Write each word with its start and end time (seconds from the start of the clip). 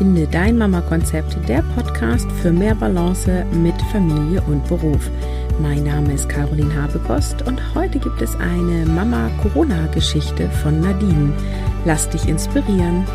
Finde 0.00 0.26
dein 0.26 0.56
Mama-Konzept, 0.56 1.36
der 1.46 1.60
Podcast 1.60 2.32
für 2.40 2.50
mehr 2.50 2.74
Balance 2.74 3.44
mit 3.52 3.74
Familie 3.92 4.40
und 4.40 4.66
Beruf. 4.66 5.10
Mein 5.60 5.84
Name 5.84 6.14
ist 6.14 6.26
Caroline 6.26 6.74
Habekost 6.74 7.46
und 7.46 7.60
heute 7.74 7.98
gibt 7.98 8.22
es 8.22 8.34
eine 8.36 8.86
Mama-Corona-Geschichte 8.86 10.48
von 10.62 10.80
Nadine. 10.80 11.34
Lass 11.84 12.08
dich 12.08 12.26
inspirieren. 12.26 13.06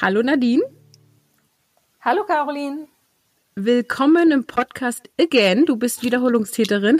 Hallo 0.00 0.22
Nadine. 0.22 0.62
Hallo 2.02 2.22
Caroline. 2.24 2.86
Willkommen 3.58 4.32
im 4.32 4.44
Podcast 4.44 5.08
again. 5.18 5.64
Du 5.64 5.76
bist 5.76 6.02
Wiederholungstäterin. 6.02 6.98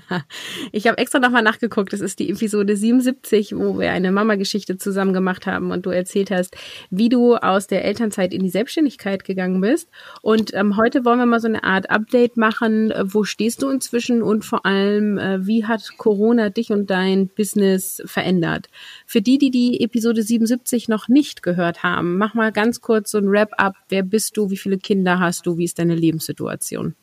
ich 0.72 0.86
habe 0.88 0.98
extra 0.98 1.20
nochmal 1.20 1.42
nachgeguckt. 1.42 1.90
Das 1.94 2.02
ist 2.02 2.18
die 2.18 2.28
Episode 2.28 2.76
77, 2.76 3.56
wo 3.56 3.78
wir 3.78 3.92
eine 3.92 4.12
Mama-Geschichte 4.12 4.76
zusammen 4.76 5.14
gemacht 5.14 5.46
haben 5.46 5.70
und 5.70 5.86
du 5.86 5.90
erzählt 5.90 6.30
hast, 6.30 6.54
wie 6.90 7.08
du 7.08 7.36
aus 7.36 7.66
der 7.66 7.86
Elternzeit 7.86 8.34
in 8.34 8.42
die 8.42 8.50
Selbstständigkeit 8.50 9.24
gegangen 9.24 9.62
bist. 9.62 9.88
Und 10.20 10.52
ähm, 10.52 10.76
heute 10.76 11.06
wollen 11.06 11.18
wir 11.18 11.24
mal 11.24 11.40
so 11.40 11.48
eine 11.48 11.64
Art 11.64 11.88
Update 11.88 12.36
machen. 12.36 12.92
Wo 13.02 13.24
stehst 13.24 13.62
du 13.62 13.70
inzwischen 13.70 14.22
und 14.22 14.44
vor 14.44 14.66
allem, 14.66 15.16
äh, 15.16 15.46
wie 15.46 15.64
hat 15.64 15.96
Corona 15.96 16.50
dich 16.50 16.72
und 16.72 16.90
dein 16.90 17.28
Business 17.28 18.02
verändert? 18.04 18.66
Für 19.06 19.22
die, 19.22 19.38
die 19.38 19.50
die 19.50 19.80
Episode 19.80 20.22
77 20.22 20.88
noch 20.88 21.08
nicht 21.08 21.42
gehört 21.42 21.82
haben, 21.82 22.18
mach 22.18 22.34
mal 22.34 22.52
ganz 22.52 22.82
kurz 22.82 23.12
so 23.12 23.16
ein 23.16 23.30
Wrap-up. 23.30 23.76
Wer 23.88 24.02
bist 24.02 24.36
du? 24.36 24.50
Wie 24.50 24.58
viele 24.58 24.76
Kinder 24.76 25.20
hast 25.20 25.46
du? 25.46 25.56
Wie 25.56 25.64
ist 25.64 25.78
dein 25.78 25.85
deine 25.88 26.00
Lebenssituation? 26.00 26.94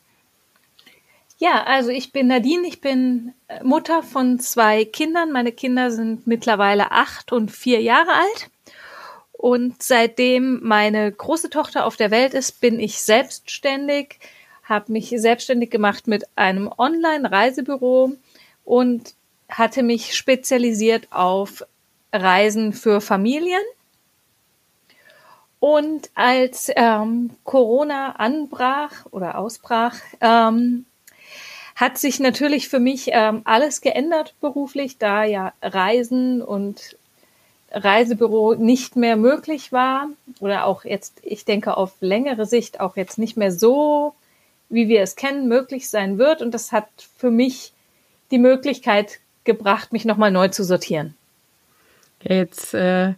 Ja, 1.37 1.63
also 1.63 1.89
ich 1.89 2.11
bin 2.11 2.27
Nadine, 2.27 2.67
ich 2.67 2.79
bin 2.79 3.33
äh, 3.47 3.63
Mutter 3.63 4.03
von 4.03 4.39
zwei 4.39 4.85
Kindern. 4.85 5.31
Meine 5.31 5.51
Kinder 5.51 5.91
sind 5.91 6.25
mittlerweile 6.27 6.91
acht 6.91 7.31
und 7.31 7.51
vier 7.51 7.81
Jahre 7.81 8.11
alt. 8.11 8.49
Und 9.33 9.83
seitdem 9.83 10.61
meine 10.63 11.11
große 11.11 11.49
Tochter 11.49 11.85
auf 11.85 11.97
der 11.97 12.11
Welt 12.11 12.33
ist, 12.33 12.61
bin 12.61 12.79
ich 12.79 13.01
selbstständig, 13.01 14.19
habe 14.63 14.93
mich 14.93 15.09
selbstständig 15.09 15.69
gemacht 15.69 16.07
mit 16.07 16.23
einem 16.37 16.71
Online-Reisebüro 16.77 18.13
und 18.63 19.13
hatte 19.49 19.83
mich 19.83 20.15
spezialisiert 20.15 21.07
auf 21.11 21.65
Reisen 22.13 22.71
für 22.71 23.01
Familien. 23.01 23.61
Und 25.63 26.09
als 26.13 26.69
ähm, 26.75 27.29
Corona 27.45 28.17
anbrach 28.17 29.05
oder 29.11 29.37
ausbrach, 29.37 29.95
ähm, 30.19 30.83
hat 31.77 31.97
sich 31.97 32.19
natürlich 32.19 32.67
für 32.67 32.81
mich 32.81 33.11
ähm, 33.13 33.43
alles 33.45 33.79
geändert 33.79 34.35
beruflich, 34.41 34.97
da 34.97 35.23
ja 35.23 35.53
Reisen 35.61 36.41
und 36.41 36.97
Reisebüro 37.71 38.55
nicht 38.55 38.97
mehr 38.97 39.15
möglich 39.15 39.71
war 39.71 40.09
oder 40.41 40.65
auch 40.65 40.83
jetzt, 40.83 41.21
ich 41.23 41.45
denke, 41.45 41.77
auf 41.77 41.93
längere 42.01 42.45
Sicht 42.45 42.81
auch 42.81 42.97
jetzt 42.97 43.17
nicht 43.17 43.37
mehr 43.37 43.53
so, 43.53 44.15
wie 44.67 44.89
wir 44.89 45.01
es 45.01 45.15
kennen, 45.15 45.47
möglich 45.47 45.89
sein 45.89 46.17
wird. 46.17 46.41
Und 46.41 46.51
das 46.51 46.73
hat 46.73 46.89
für 47.15 47.31
mich 47.31 47.71
die 48.31 48.37
Möglichkeit 48.37 49.21
gebracht, 49.45 49.93
mich 49.93 50.03
nochmal 50.03 50.29
neu 50.29 50.49
zu 50.49 50.65
sortieren. 50.65 51.15
Jetzt 52.21 52.73
äh, 52.73 53.13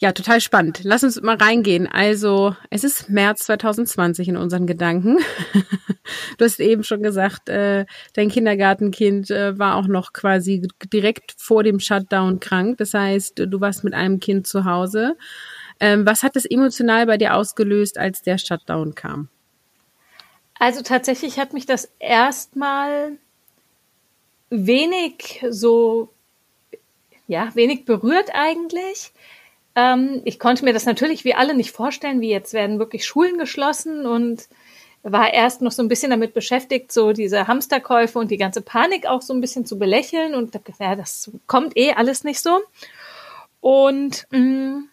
ja, 0.00 0.12
total 0.12 0.40
spannend. 0.40 0.80
Lass 0.84 1.02
uns 1.02 1.20
mal 1.22 1.36
reingehen. 1.36 1.88
Also, 1.88 2.54
es 2.70 2.84
ist 2.84 3.08
März 3.08 3.44
2020 3.46 4.28
in 4.28 4.36
unseren 4.36 4.66
Gedanken. 4.66 5.18
du 6.38 6.44
hast 6.44 6.60
eben 6.60 6.84
schon 6.84 7.02
gesagt, 7.02 7.48
äh, 7.48 7.84
dein 8.12 8.28
Kindergartenkind 8.28 9.30
äh, 9.32 9.58
war 9.58 9.74
auch 9.74 9.88
noch 9.88 10.12
quasi 10.12 10.68
direkt 10.92 11.34
vor 11.36 11.64
dem 11.64 11.80
Shutdown 11.80 12.38
krank. 12.38 12.78
Das 12.78 12.94
heißt, 12.94 13.40
du 13.40 13.60
warst 13.60 13.82
mit 13.82 13.92
einem 13.92 14.20
Kind 14.20 14.46
zu 14.46 14.64
Hause. 14.64 15.16
Ähm, 15.80 16.06
was 16.06 16.22
hat 16.22 16.36
es 16.36 16.44
emotional 16.44 17.06
bei 17.06 17.16
dir 17.16 17.34
ausgelöst, 17.34 17.98
als 17.98 18.22
der 18.22 18.38
Shutdown 18.38 18.94
kam? 18.94 19.28
Also 20.60 20.82
tatsächlich 20.82 21.40
hat 21.40 21.52
mich 21.52 21.66
das 21.66 21.90
erstmal 21.98 23.18
wenig 24.50 25.44
so, 25.50 26.10
ja, 27.26 27.50
wenig 27.54 27.84
berührt 27.84 28.30
eigentlich 28.32 29.12
ähm, 29.78 30.22
ich 30.24 30.40
konnte 30.40 30.64
mir 30.64 30.72
das 30.72 30.86
natürlich 30.86 31.24
wie 31.24 31.34
alle 31.34 31.54
nicht 31.54 31.70
vorstellen, 31.70 32.20
wie 32.20 32.30
jetzt 32.30 32.52
werden 32.52 32.80
wirklich 32.80 33.06
Schulen 33.06 33.38
geschlossen 33.38 34.06
und 34.06 34.48
war 35.04 35.32
erst 35.32 35.62
noch 35.62 35.70
so 35.70 35.82
ein 35.82 35.88
bisschen 35.88 36.10
damit 36.10 36.34
beschäftigt, 36.34 36.90
so 36.90 37.12
diese 37.12 37.46
Hamsterkäufe 37.46 38.18
und 38.18 38.32
die 38.32 38.38
ganze 38.38 38.60
Panik 38.60 39.06
auch 39.06 39.22
so 39.22 39.32
ein 39.32 39.40
bisschen 39.40 39.66
zu 39.66 39.78
belächeln 39.78 40.34
und 40.34 40.58
ja, 40.80 40.96
das 40.96 41.30
kommt 41.46 41.76
eh 41.76 41.92
alles 41.92 42.24
nicht 42.24 42.40
so. 42.40 42.60
Und 43.60 44.26
mh, 44.30 44.40
mm, 44.40 44.88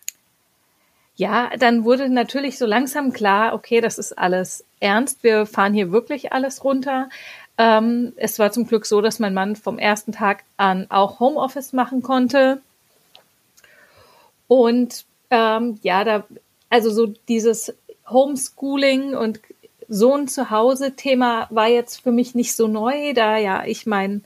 ja, 1.16 1.50
dann 1.58 1.84
wurde 1.84 2.08
natürlich 2.10 2.60
so 2.60 2.68
langsam 2.68 3.12
klar, 3.12 3.56
okay, 3.56 3.82
das 3.82 3.98
ist 3.98 4.14
alles 4.14 4.66
ernst, 4.80 5.24
wir 5.24 5.48
fahren 5.48 5.74
hier 5.74 5.92
wirklich 5.92 6.32
alles 6.32 6.64
runter. 6.64 7.10
Ähm, 7.58 8.14
es 8.18 8.38
war 8.38 8.52
zum 8.52 8.68
Glück 8.68 8.86
so, 8.86 9.02
dass 9.02 9.18
mein 9.18 9.34
Mann 9.34 9.56
vom 9.56 9.80
ersten 9.80 10.12
Tag 10.12 10.44
an 10.58 10.88
auch 10.90 11.20
Homeoffice 11.20 11.74
machen 11.74 12.04
konnte. 12.04 12.62
Und 14.48 15.06
ähm, 15.30 15.80
ja, 15.82 16.04
da, 16.04 16.26
also 16.70 16.92
so 16.92 17.08
dieses 17.28 17.74
Homeschooling 18.10 19.16
und 19.16 19.40
Sohn 19.88 20.28
zu 20.28 20.50
Hause 20.50 20.96
Thema 20.96 21.48
war 21.50 21.68
jetzt 21.68 22.02
für 22.02 22.12
mich 22.12 22.36
nicht 22.36 22.56
so 22.56 22.68
neu, 22.68 23.14
da 23.14 23.38
ja 23.38 23.66
ich 23.66 23.86
mein 23.86 24.24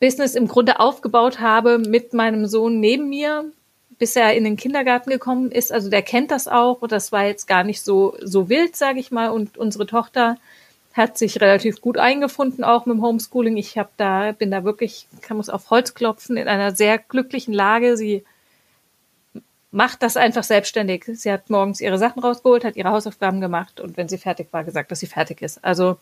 Business 0.00 0.34
im 0.34 0.48
Grunde 0.48 0.80
aufgebaut 0.80 1.40
habe 1.40 1.78
mit 1.78 2.12
meinem 2.12 2.46
Sohn 2.46 2.80
neben 2.80 3.08
mir, 3.08 3.44
bis 3.98 4.16
er 4.16 4.34
in 4.34 4.44
den 4.44 4.56
Kindergarten 4.56 5.10
gekommen 5.10 5.52
ist. 5.52 5.72
Also 5.72 5.90
der 5.90 6.02
kennt 6.02 6.30
das 6.30 6.48
auch 6.48 6.82
und 6.82 6.92
das 6.92 7.12
war 7.12 7.24
jetzt 7.24 7.46
gar 7.46 7.64
nicht 7.64 7.82
so 7.82 8.16
so 8.20 8.48
wild, 8.48 8.74
sage 8.76 8.98
ich 8.98 9.10
mal. 9.10 9.28
Und 9.28 9.56
unsere 9.56 9.86
Tochter 9.86 10.36
hat 10.92 11.16
sich 11.16 11.40
relativ 11.40 11.80
gut 11.80 11.98
eingefunden 11.98 12.64
auch 12.64 12.84
mit 12.84 12.96
dem 12.96 13.02
Homeschooling. 13.02 13.56
Ich 13.56 13.78
habe 13.78 13.90
da 13.96 14.32
bin 14.32 14.50
da 14.50 14.64
wirklich 14.64 15.06
kann 15.20 15.36
muss 15.36 15.48
auf 15.48 15.70
Holz 15.70 15.94
klopfen 15.94 16.36
in 16.36 16.48
einer 16.48 16.74
sehr 16.74 16.98
glücklichen 16.98 17.54
Lage. 17.54 17.96
Sie 17.96 18.24
macht 19.72 20.02
das 20.02 20.16
einfach 20.16 20.44
selbstständig. 20.44 21.04
Sie 21.14 21.32
hat 21.32 21.50
morgens 21.50 21.80
ihre 21.80 21.98
Sachen 21.98 22.22
rausgeholt, 22.22 22.64
hat 22.64 22.76
ihre 22.76 22.90
Hausaufgaben 22.90 23.40
gemacht 23.40 23.80
und 23.80 23.96
wenn 23.96 24.08
sie 24.08 24.18
fertig 24.18 24.48
war, 24.52 24.62
gesagt, 24.62 24.90
dass 24.90 25.00
sie 25.00 25.06
fertig 25.06 25.42
ist. 25.42 25.64
Also 25.64 25.96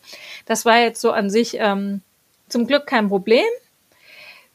das 0.45 0.65
war 0.65 0.79
jetzt 0.79 1.01
so 1.01 1.11
an 1.11 1.29
sich 1.29 1.57
ähm, 1.57 2.01
zum 2.49 2.67
Glück 2.67 2.85
kein 2.85 3.07
Problem. 3.07 3.45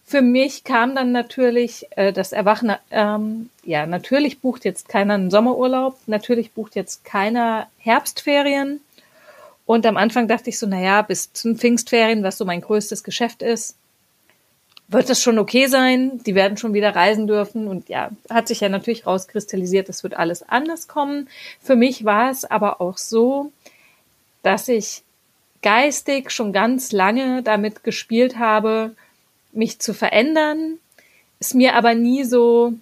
Für 0.04 0.22
mich 0.22 0.62
kam 0.62 0.94
dann 0.94 1.10
natürlich 1.10 1.86
äh, 1.96 2.12
das 2.12 2.32
Erwachen, 2.32 2.76
ähm, 2.92 3.50
ja, 3.64 3.86
natürlich 3.86 4.40
bucht 4.40 4.64
jetzt 4.64 4.88
keiner 4.88 5.14
einen 5.14 5.30
Sommerurlaub, 5.30 5.98
natürlich 6.06 6.52
bucht 6.52 6.76
jetzt 6.76 7.04
keiner 7.04 7.66
Herbstferien. 7.78 8.80
Und 9.64 9.84
am 9.84 9.96
Anfang 9.96 10.28
dachte 10.28 10.50
ich 10.50 10.60
so, 10.60 10.66
na 10.68 10.80
ja, 10.80 11.02
bis 11.02 11.32
zum 11.32 11.56
Pfingstferien, 11.56 12.22
was 12.22 12.38
so 12.38 12.44
mein 12.44 12.60
größtes 12.60 13.02
Geschäft 13.02 13.42
ist, 13.42 13.76
wird 14.88 15.10
das 15.10 15.22
schon 15.22 15.38
okay 15.38 15.66
sein. 15.66 16.20
Die 16.24 16.34
werden 16.34 16.56
schon 16.56 16.74
wieder 16.74 16.94
reisen 16.94 17.26
dürfen. 17.26 17.68
Und 17.68 17.88
ja, 17.88 18.10
hat 18.30 18.48
sich 18.48 18.60
ja 18.60 18.68
natürlich 18.68 19.06
rauskristallisiert, 19.06 19.88
es 19.88 20.02
wird 20.02 20.14
alles 20.14 20.42
anders 20.48 20.88
kommen. 20.88 21.28
Für 21.60 21.76
mich 21.76 22.04
war 22.04 22.30
es 22.30 22.44
aber 22.44 22.80
auch 22.80 22.98
so, 22.98 23.52
dass 24.42 24.68
ich 24.68 25.02
geistig 25.62 26.30
schon 26.30 26.52
ganz 26.52 26.92
lange 26.92 27.42
damit 27.42 27.82
gespielt 27.82 28.38
habe, 28.38 28.94
mich 29.52 29.80
zu 29.80 29.94
verändern, 29.94 30.78
es 31.40 31.54
mir 31.54 31.74
aber 31.74 31.94
nie 31.94 32.24
so 32.24 32.74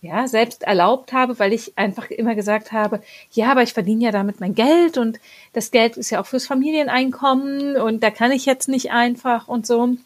ja, 0.00 0.28
selbst 0.28 0.64
erlaubt 0.64 1.12
habe, 1.12 1.38
weil 1.38 1.52
ich 1.52 1.78
einfach 1.78 2.10
immer 2.10 2.34
gesagt 2.34 2.72
habe, 2.72 3.02
ja, 3.30 3.50
aber 3.50 3.62
ich 3.62 3.72
verdiene 3.72 4.04
ja 4.04 4.10
damit 4.10 4.40
mein 4.40 4.54
Geld 4.54 4.98
und 4.98 5.18
das 5.54 5.70
Geld 5.70 5.96
ist 5.96 6.10
ja 6.10 6.20
auch 6.20 6.26
fürs 6.26 6.46
Familieneinkommen 6.46 7.76
und 7.76 8.02
da 8.02 8.10
kann 8.10 8.32
ich 8.32 8.44
jetzt 8.44 8.68
nicht 8.68 8.90
einfach 8.90 9.48
und 9.48 9.66
so. 9.66 9.96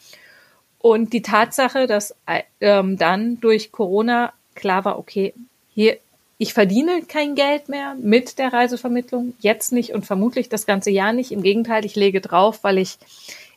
Und 0.81 1.13
die 1.13 1.23
Tatsache, 1.23 1.87
dass 1.87 2.15
ähm, 2.61 2.97
dann 2.97 3.41
durch 3.41 3.73
Corona 3.73 4.33
klar 4.55 4.85
war, 4.85 4.99
okay, 4.99 5.35
hier, 5.75 5.99
ich 6.39 6.55
verdiene 6.55 7.03
kein 7.03 7.35
Geld 7.35 7.69
mehr 7.69 7.97
mit 8.01 8.39
der 8.39 8.53
Reisevermittlung, 8.53 9.35
jetzt 9.41 9.73
nicht 9.73 9.93
und 9.93 10.07
vermutlich 10.07 10.49
das 10.49 10.67
ganze 10.67 10.91
Jahr 10.91 11.13
nicht. 11.13 11.33
Im 11.33 11.43
Gegenteil, 11.43 11.85
ich 11.85 11.97
lege 11.97 12.21
drauf, 12.21 12.63
weil 12.63 12.79
ich 12.79 12.99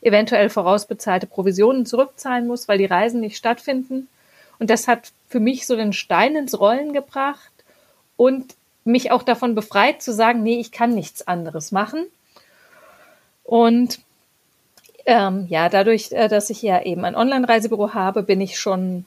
eventuell 0.00 0.48
vorausbezahlte 0.48 1.28
Provisionen 1.28 1.86
zurückzahlen 1.86 2.46
muss, 2.48 2.66
weil 2.66 2.78
die 2.78 2.86
Reisen 2.86 3.20
nicht 3.20 3.36
stattfinden. 3.36 4.08
Und 4.58 4.68
das 4.68 4.88
hat 4.88 5.12
für 5.28 5.40
mich 5.40 5.66
so 5.66 5.76
den 5.76 5.92
Stein 5.92 6.34
ins 6.34 6.58
Rollen 6.58 6.92
gebracht 6.92 7.52
und 8.16 8.54
mich 8.84 9.12
auch 9.12 9.22
davon 9.22 9.54
befreit 9.54 10.02
zu 10.02 10.12
sagen, 10.12 10.42
nee, 10.42 10.58
ich 10.58 10.72
kann 10.72 10.94
nichts 10.94 11.26
anderes 11.26 11.70
machen. 11.70 12.04
Und 13.44 14.00
ähm, 15.06 15.46
ja, 15.48 15.68
dadurch, 15.68 16.12
äh, 16.12 16.28
dass 16.28 16.50
ich 16.50 16.62
ja 16.62 16.82
eben 16.82 17.04
ein 17.04 17.16
Online-Reisebüro 17.16 17.94
habe, 17.94 18.22
bin 18.22 18.40
ich 18.40 18.58
schon 18.58 19.04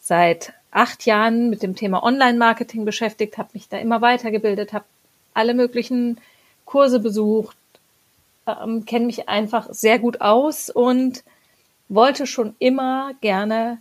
seit 0.00 0.52
acht 0.70 1.06
Jahren 1.06 1.50
mit 1.50 1.62
dem 1.62 1.76
Thema 1.76 2.02
Online-Marketing 2.02 2.84
beschäftigt, 2.84 3.38
habe 3.38 3.50
mich 3.54 3.68
da 3.68 3.78
immer 3.78 4.00
weitergebildet, 4.00 4.72
habe 4.72 4.84
alle 5.34 5.54
möglichen 5.54 6.18
Kurse 6.64 7.00
besucht, 7.00 7.56
ähm, 8.46 8.84
kenne 8.84 9.06
mich 9.06 9.28
einfach 9.28 9.68
sehr 9.70 9.98
gut 9.98 10.20
aus 10.20 10.70
und 10.70 11.22
wollte 11.88 12.26
schon 12.26 12.54
immer 12.58 13.12
gerne 13.20 13.78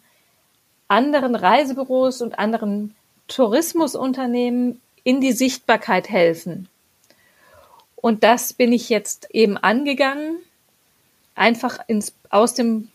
anderen 0.87 1.35
Reisebüros 1.35 2.21
und 2.21 2.39
anderen 2.39 2.95
Tourismusunternehmen 3.27 4.79
in 5.03 5.19
die 5.19 5.33
Sichtbarkeit 5.33 6.09
helfen. 6.09 6.69
Und 7.95 8.23
das 8.23 8.53
bin 8.53 8.71
ich 8.71 8.89
jetzt 8.89 9.27
eben 9.31 9.57
angegangen, 9.57 10.37
einfach 11.37 11.79
ins, 11.87 12.13
aus 12.29 12.53
dem 12.53 12.89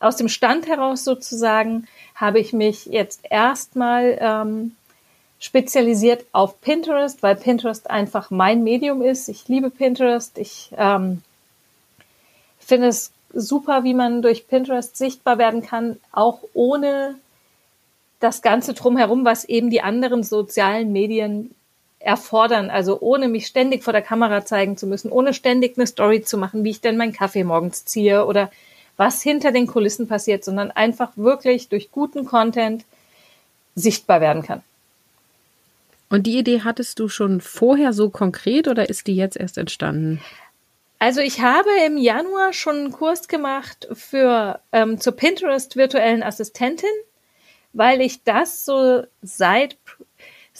aus 0.00 0.16
dem 0.16 0.28
Stand 0.28 0.66
heraus 0.66 1.04
sozusagen 1.04 1.86
habe 2.14 2.40
ich 2.40 2.52
mich 2.52 2.86
jetzt 2.86 3.20
erstmal 3.30 4.18
ähm, 4.18 4.74
spezialisiert 5.38 6.24
auf 6.32 6.60
Pinterest, 6.60 7.22
weil 7.22 7.36
Pinterest 7.36 7.90
einfach 7.90 8.30
mein 8.30 8.64
Medium 8.64 9.02
ist. 9.02 9.28
Ich 9.28 9.46
liebe 9.48 9.70
Pinterest. 9.70 10.38
Ich 10.38 10.70
ähm, 10.76 11.22
finde 12.58 12.88
es 12.88 13.12
super, 13.32 13.84
wie 13.84 13.94
man 13.94 14.22
durch 14.22 14.48
Pinterest 14.48 14.96
sichtbar 14.96 15.38
werden 15.38 15.62
kann, 15.62 15.98
auch 16.12 16.40
ohne 16.54 17.16
das 18.20 18.42
Ganze 18.42 18.74
drumherum, 18.74 19.24
was 19.24 19.44
eben 19.44 19.70
die 19.70 19.82
anderen 19.82 20.22
sozialen 20.22 20.92
Medien 20.92 21.54
erfordern. 22.00 22.70
Also 22.70 23.00
ohne 23.00 23.28
mich 23.28 23.46
ständig 23.46 23.84
vor 23.84 23.92
der 23.92 24.02
Kamera 24.02 24.44
zeigen 24.44 24.76
zu 24.76 24.86
müssen, 24.86 25.12
ohne 25.12 25.32
ständig 25.34 25.76
eine 25.76 25.86
Story 25.86 26.22
zu 26.22 26.38
machen, 26.38 26.64
wie 26.64 26.70
ich 26.70 26.80
denn 26.80 26.96
meinen 26.96 27.12
Kaffee 27.12 27.44
morgens 27.44 27.84
ziehe 27.84 28.26
oder 28.26 28.50
was 28.96 29.22
hinter 29.22 29.52
den 29.52 29.66
Kulissen 29.66 30.08
passiert, 30.08 30.44
sondern 30.44 30.70
einfach 30.70 31.12
wirklich 31.16 31.68
durch 31.68 31.92
guten 31.92 32.24
Content 32.24 32.84
sichtbar 33.74 34.20
werden 34.20 34.42
kann. 34.42 34.62
Und 36.10 36.26
die 36.26 36.38
Idee 36.38 36.62
hattest 36.64 36.98
du 36.98 37.08
schon 37.08 37.40
vorher 37.40 37.92
so 37.92 38.10
konkret 38.10 38.66
oder 38.66 38.88
ist 38.88 39.06
die 39.06 39.14
jetzt 39.14 39.36
erst 39.36 39.58
entstanden? 39.58 40.20
Also 40.98 41.20
ich 41.20 41.40
habe 41.40 41.70
im 41.86 41.96
Januar 41.96 42.52
schon 42.52 42.76
einen 42.76 42.92
Kurs 42.92 43.28
gemacht 43.28 43.88
für 43.92 44.60
ähm, 44.72 45.00
zur 45.00 45.14
Pinterest 45.14 45.76
virtuellen 45.76 46.22
Assistentin, 46.22 46.90
weil 47.72 48.02
ich 48.02 48.22
das 48.24 48.66
so 48.66 49.04
seit 49.22 49.78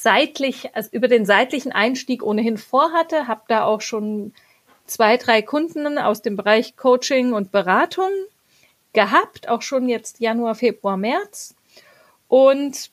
seitlich 0.03 0.75
also 0.75 0.89
über 0.93 1.09
den 1.09 1.27
seitlichen 1.27 1.73
Einstieg 1.73 2.23
ohnehin 2.23 2.57
vorhatte, 2.57 3.29
habe 3.29 3.43
da 3.49 3.65
auch 3.65 3.81
schon 3.81 4.33
zwei, 4.87 5.17
drei 5.17 5.43
Kunden 5.43 5.99
aus 5.99 6.23
dem 6.23 6.37
Bereich 6.37 6.77
Coaching 6.77 7.33
und 7.33 7.53
Beratung 7.53 8.11
gehabt, 8.93 9.49
auch 9.49 9.63
schon 9.63 9.89
jetzt 9.89 10.21
Januar, 10.21 10.55
Februar, 10.55 10.97
März. 10.97 11.55
Und 12.29 12.91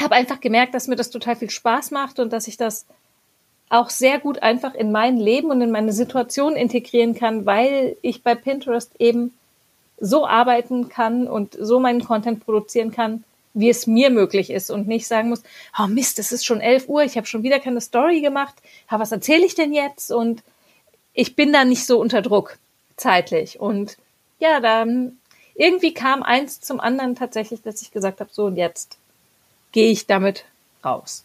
habe 0.00 0.14
einfach 0.14 0.40
gemerkt, 0.40 0.74
dass 0.74 0.88
mir 0.88 0.96
das 0.96 1.10
total 1.10 1.36
viel 1.36 1.50
Spaß 1.50 1.90
macht 1.90 2.18
und 2.18 2.32
dass 2.32 2.48
ich 2.48 2.56
das 2.56 2.86
auch 3.68 3.90
sehr 3.90 4.18
gut 4.18 4.42
einfach 4.42 4.74
in 4.74 4.92
mein 4.92 5.16
Leben 5.16 5.50
und 5.50 5.60
in 5.60 5.70
meine 5.70 5.92
Situation 5.92 6.54
integrieren 6.54 7.14
kann, 7.14 7.46
weil 7.46 7.96
ich 8.02 8.22
bei 8.22 8.34
Pinterest 8.34 8.92
eben 8.98 9.34
so 9.98 10.26
arbeiten 10.26 10.88
kann 10.88 11.26
und 11.26 11.56
so 11.58 11.80
meinen 11.80 12.04
Content 12.04 12.44
produzieren 12.44 12.92
kann, 12.92 13.24
wie 13.56 13.70
es 13.70 13.86
mir 13.86 14.10
möglich 14.10 14.50
ist 14.50 14.70
und 14.70 14.86
nicht 14.86 15.06
sagen 15.06 15.30
muss, 15.30 15.42
oh 15.78 15.86
Mist, 15.86 16.18
es 16.18 16.30
ist 16.30 16.44
schon 16.44 16.60
11 16.60 16.88
Uhr, 16.88 17.02
ich 17.02 17.16
habe 17.16 17.26
schon 17.26 17.42
wieder 17.42 17.58
keine 17.58 17.80
Story 17.80 18.20
gemacht, 18.20 18.54
ha, 18.90 19.00
was 19.00 19.12
erzähle 19.12 19.46
ich 19.46 19.54
denn 19.54 19.72
jetzt? 19.72 20.12
Und 20.12 20.42
ich 21.14 21.34
bin 21.36 21.54
da 21.54 21.64
nicht 21.64 21.86
so 21.86 21.98
unter 21.98 22.20
Druck 22.20 22.58
zeitlich. 22.98 23.58
Und 23.58 23.96
ja, 24.38 24.60
dann 24.60 25.16
irgendwie 25.54 25.94
kam 25.94 26.22
eins 26.22 26.60
zum 26.60 26.80
anderen 26.80 27.14
tatsächlich, 27.14 27.62
dass 27.62 27.80
ich 27.80 27.90
gesagt 27.90 28.20
habe, 28.20 28.28
so 28.30 28.44
und 28.44 28.56
jetzt 28.56 28.98
gehe 29.72 29.90
ich 29.90 30.06
damit 30.06 30.44
raus. 30.84 31.24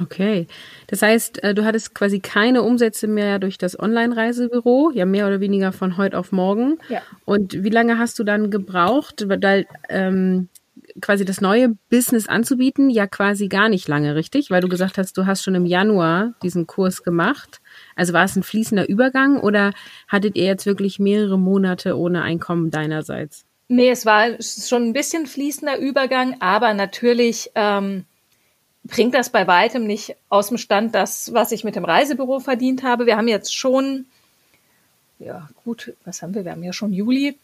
Okay. 0.00 0.46
Das 0.86 1.02
heißt, 1.02 1.42
äh, 1.42 1.54
du 1.54 1.64
hattest 1.64 1.92
quasi 1.92 2.20
keine 2.20 2.62
Umsätze 2.62 3.08
mehr 3.08 3.40
durch 3.40 3.58
das 3.58 3.76
Online-Reisebüro, 3.76 4.92
ja 4.94 5.06
mehr 5.06 5.26
oder 5.26 5.40
weniger 5.40 5.72
von 5.72 5.96
heute 5.96 6.16
auf 6.16 6.30
morgen. 6.30 6.78
Ja. 6.88 7.02
Und 7.24 7.64
wie 7.64 7.70
lange 7.70 7.98
hast 7.98 8.16
du 8.20 8.22
dann 8.22 8.52
gebraucht, 8.52 9.28
weil 9.28 9.66
ähm, 9.88 10.48
quasi 11.00 11.24
das 11.24 11.40
neue 11.40 11.76
Business 11.90 12.28
anzubieten? 12.28 12.90
Ja, 12.90 13.06
quasi 13.06 13.48
gar 13.48 13.68
nicht 13.68 13.88
lange, 13.88 14.14
richtig? 14.14 14.50
Weil 14.50 14.60
du 14.60 14.68
gesagt 14.68 14.98
hast, 14.98 15.16
du 15.16 15.26
hast 15.26 15.42
schon 15.42 15.54
im 15.54 15.66
Januar 15.66 16.34
diesen 16.42 16.66
Kurs 16.66 17.02
gemacht. 17.02 17.60
Also 17.96 18.12
war 18.12 18.24
es 18.24 18.36
ein 18.36 18.42
fließender 18.42 18.88
Übergang 18.88 19.38
oder 19.40 19.72
hattet 20.08 20.36
ihr 20.36 20.44
jetzt 20.44 20.66
wirklich 20.66 20.98
mehrere 20.98 21.38
Monate 21.38 21.96
ohne 21.96 22.22
Einkommen 22.22 22.70
deinerseits? 22.70 23.44
Nee, 23.68 23.90
es 23.90 24.06
war 24.06 24.40
schon 24.40 24.84
ein 24.84 24.92
bisschen 24.94 25.26
fließender 25.26 25.78
Übergang, 25.78 26.36
aber 26.40 26.72
natürlich 26.72 27.50
ähm, 27.54 28.06
bringt 28.84 29.14
das 29.14 29.30
bei 29.30 29.46
weitem 29.46 29.86
nicht 29.86 30.16
aus 30.30 30.48
dem 30.48 30.56
Stand 30.56 30.94
das, 30.94 31.32
was 31.34 31.52
ich 31.52 31.64
mit 31.64 31.76
dem 31.76 31.84
Reisebüro 31.84 32.40
verdient 32.40 32.82
habe. 32.82 33.04
Wir 33.04 33.18
haben 33.18 33.28
jetzt 33.28 33.54
schon, 33.54 34.06
ja 35.18 35.48
gut, 35.64 35.92
was 36.04 36.22
haben 36.22 36.34
wir? 36.34 36.44
Wir 36.44 36.52
haben 36.52 36.62
ja 36.62 36.72
schon 36.72 36.94
Juli, 36.94 37.36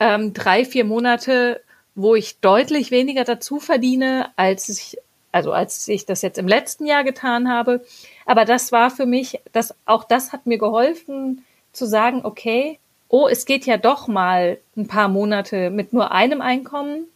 ähm, 0.00 0.32
drei, 0.32 0.64
vier 0.64 0.84
Monate, 0.84 1.60
wo 1.94 2.14
ich 2.14 2.40
deutlich 2.40 2.90
weniger 2.90 3.24
dazu 3.24 3.60
verdiene, 3.60 4.30
als 4.36 4.68
ich, 4.68 4.98
also 5.32 5.52
als 5.52 5.86
ich 5.88 6.06
das 6.06 6.22
jetzt 6.22 6.38
im 6.38 6.48
letzten 6.48 6.86
Jahr 6.86 7.04
getan 7.04 7.48
habe. 7.48 7.84
Aber 8.26 8.44
das 8.44 8.72
war 8.72 8.90
für 8.90 9.06
mich, 9.06 9.40
das, 9.52 9.74
auch 9.86 10.04
das 10.04 10.32
hat 10.32 10.46
mir 10.46 10.58
geholfen 10.58 11.44
zu 11.72 11.86
sagen, 11.86 12.20
okay, 12.24 12.78
oh, 13.08 13.28
es 13.28 13.44
geht 13.46 13.66
ja 13.66 13.76
doch 13.76 14.08
mal 14.08 14.58
ein 14.76 14.88
paar 14.88 15.08
Monate 15.08 15.70
mit 15.70 15.92
nur 15.92 16.12
einem 16.12 16.40
Einkommen. 16.40 17.06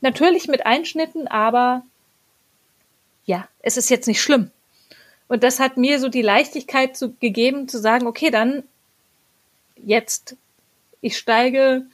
Natürlich 0.00 0.48
mit 0.48 0.64
Einschnitten, 0.64 1.26
aber 1.28 1.82
ja, 3.24 3.48
es 3.60 3.76
ist 3.76 3.90
jetzt 3.90 4.06
nicht 4.06 4.22
schlimm. 4.22 4.50
Und 5.28 5.42
das 5.42 5.58
hat 5.58 5.76
mir 5.76 5.98
so 5.98 6.08
die 6.08 6.22
Leichtigkeit 6.22 6.96
zu, 6.96 7.12
gegeben, 7.14 7.68
zu 7.68 7.78
sagen, 7.78 8.06
okay, 8.06 8.30
dann 8.30 8.62
jetzt, 9.76 10.36
ich 11.00 11.18
steige 11.18 11.86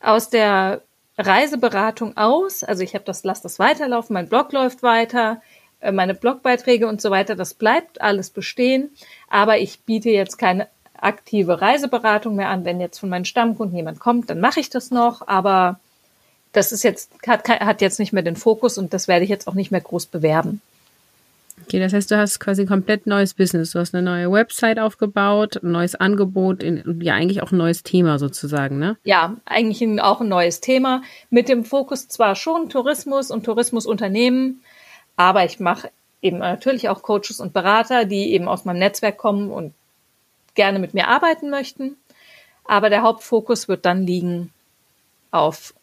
aus 0.00 0.30
der 0.30 0.82
Reiseberatung 1.18 2.16
aus. 2.16 2.62
Also 2.64 2.82
ich 2.82 2.94
habe 2.94 3.04
das, 3.04 3.24
lass 3.24 3.42
das 3.42 3.58
weiterlaufen, 3.58 4.14
mein 4.14 4.28
Blog 4.28 4.52
läuft 4.52 4.82
weiter, 4.82 5.42
äh, 5.80 5.92
meine 5.92 6.14
Blogbeiträge 6.14 6.86
und 6.86 7.02
so 7.02 7.10
weiter, 7.10 7.34
das 7.34 7.54
bleibt 7.54 8.00
alles 8.00 8.30
bestehen. 8.30 8.90
Aber 9.28 9.58
ich 9.58 9.80
biete 9.80 10.10
jetzt 10.10 10.38
keine 10.38 10.68
aktive 10.96 11.60
Reiseberatung 11.60 12.36
mehr 12.36 12.48
an. 12.48 12.64
Wenn 12.64 12.80
jetzt 12.80 12.98
von 12.98 13.08
meinen 13.08 13.24
Stammkunden 13.24 13.76
jemand 13.76 14.00
kommt, 14.00 14.30
dann 14.30 14.40
mache 14.40 14.60
ich 14.60 14.70
das 14.70 14.90
noch. 14.90 15.26
Aber 15.26 15.78
das 16.52 16.72
ist 16.72 16.82
jetzt, 16.82 17.10
hat, 17.26 17.48
hat 17.48 17.80
jetzt 17.80 17.98
nicht 17.98 18.12
mehr 18.12 18.22
den 18.22 18.36
Fokus 18.36 18.78
und 18.78 18.94
das 18.94 19.08
werde 19.08 19.24
ich 19.24 19.30
jetzt 19.30 19.48
auch 19.48 19.54
nicht 19.54 19.70
mehr 19.70 19.80
groß 19.80 20.06
bewerben. 20.06 20.60
Okay, 21.64 21.80
das 21.80 21.92
heißt, 21.92 22.10
du 22.10 22.16
hast 22.16 22.40
quasi 22.40 22.62
ein 22.62 22.68
komplett 22.68 23.06
neues 23.06 23.34
Business. 23.34 23.72
Du 23.72 23.78
hast 23.78 23.94
eine 23.94 24.02
neue 24.02 24.32
Website 24.32 24.78
aufgebaut, 24.78 25.62
ein 25.62 25.72
neues 25.72 25.94
Angebot, 25.94 26.62
ja 26.62 27.14
eigentlich 27.14 27.42
auch 27.42 27.52
ein 27.52 27.58
neues 27.58 27.82
Thema 27.82 28.18
sozusagen, 28.18 28.78
ne? 28.78 28.96
Ja, 29.04 29.36
eigentlich 29.44 29.82
auch 30.00 30.20
ein 30.20 30.28
neues 30.28 30.60
Thema 30.60 31.02
mit 31.30 31.48
dem 31.48 31.64
Fokus 31.64 32.08
zwar 32.08 32.36
schon 32.36 32.70
Tourismus 32.70 33.30
und 33.30 33.44
Tourismusunternehmen, 33.44 34.62
aber 35.16 35.44
ich 35.44 35.60
mache 35.60 35.90
eben 36.22 36.38
natürlich 36.38 36.88
auch 36.88 37.02
Coaches 37.02 37.40
und 37.40 37.52
Berater, 37.52 38.04
die 38.04 38.32
eben 38.32 38.48
aus 38.48 38.64
meinem 38.64 38.78
Netzwerk 38.78 39.18
kommen 39.18 39.50
und 39.50 39.74
gerne 40.54 40.78
mit 40.78 40.94
mir 40.94 41.08
arbeiten 41.08 41.50
möchten. 41.50 41.96
Aber 42.64 42.90
der 42.90 43.02
Hauptfokus 43.02 43.68
wird 43.68 43.84
dann 43.84 44.06
liegen 44.06 44.52
auf 45.30 45.74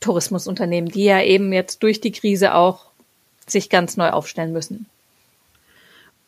Tourismusunternehmen, 0.00 0.90
die 0.90 1.04
ja 1.04 1.22
eben 1.22 1.52
jetzt 1.52 1.82
durch 1.82 2.00
die 2.00 2.12
Krise 2.12 2.54
auch 2.54 2.86
sich 3.46 3.70
ganz 3.70 3.96
neu 3.96 4.10
aufstellen 4.10 4.52
müssen. 4.52 4.86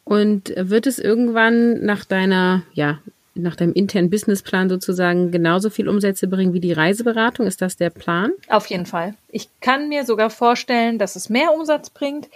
Und 0.06 0.54
wird 0.56 0.86
es 0.86 1.00
irgendwann 1.00 1.84
nach 1.84 2.04
deiner, 2.04 2.62
ja, 2.74 3.00
nach 3.34 3.56
deinem 3.56 3.72
internen 3.72 4.08
Businessplan 4.08 4.68
sozusagen 4.68 5.32
genauso 5.32 5.68
viel 5.68 5.88
Umsätze 5.88 6.28
bringen 6.28 6.52
wie 6.52 6.60
die 6.60 6.72
Reiseberatung? 6.72 7.44
Ist 7.44 7.60
das 7.60 7.76
der 7.76 7.90
Plan? 7.90 8.30
Auf 8.48 8.66
jeden 8.66 8.86
Fall. 8.86 9.14
Ich 9.30 9.48
kann 9.60 9.88
mir 9.88 10.04
sogar 10.04 10.30
vorstellen, 10.30 11.00
dass 11.00 11.16
es 11.16 11.28
mehr 11.28 11.52
Umsatz 11.52 11.90
bringt, 11.90 12.28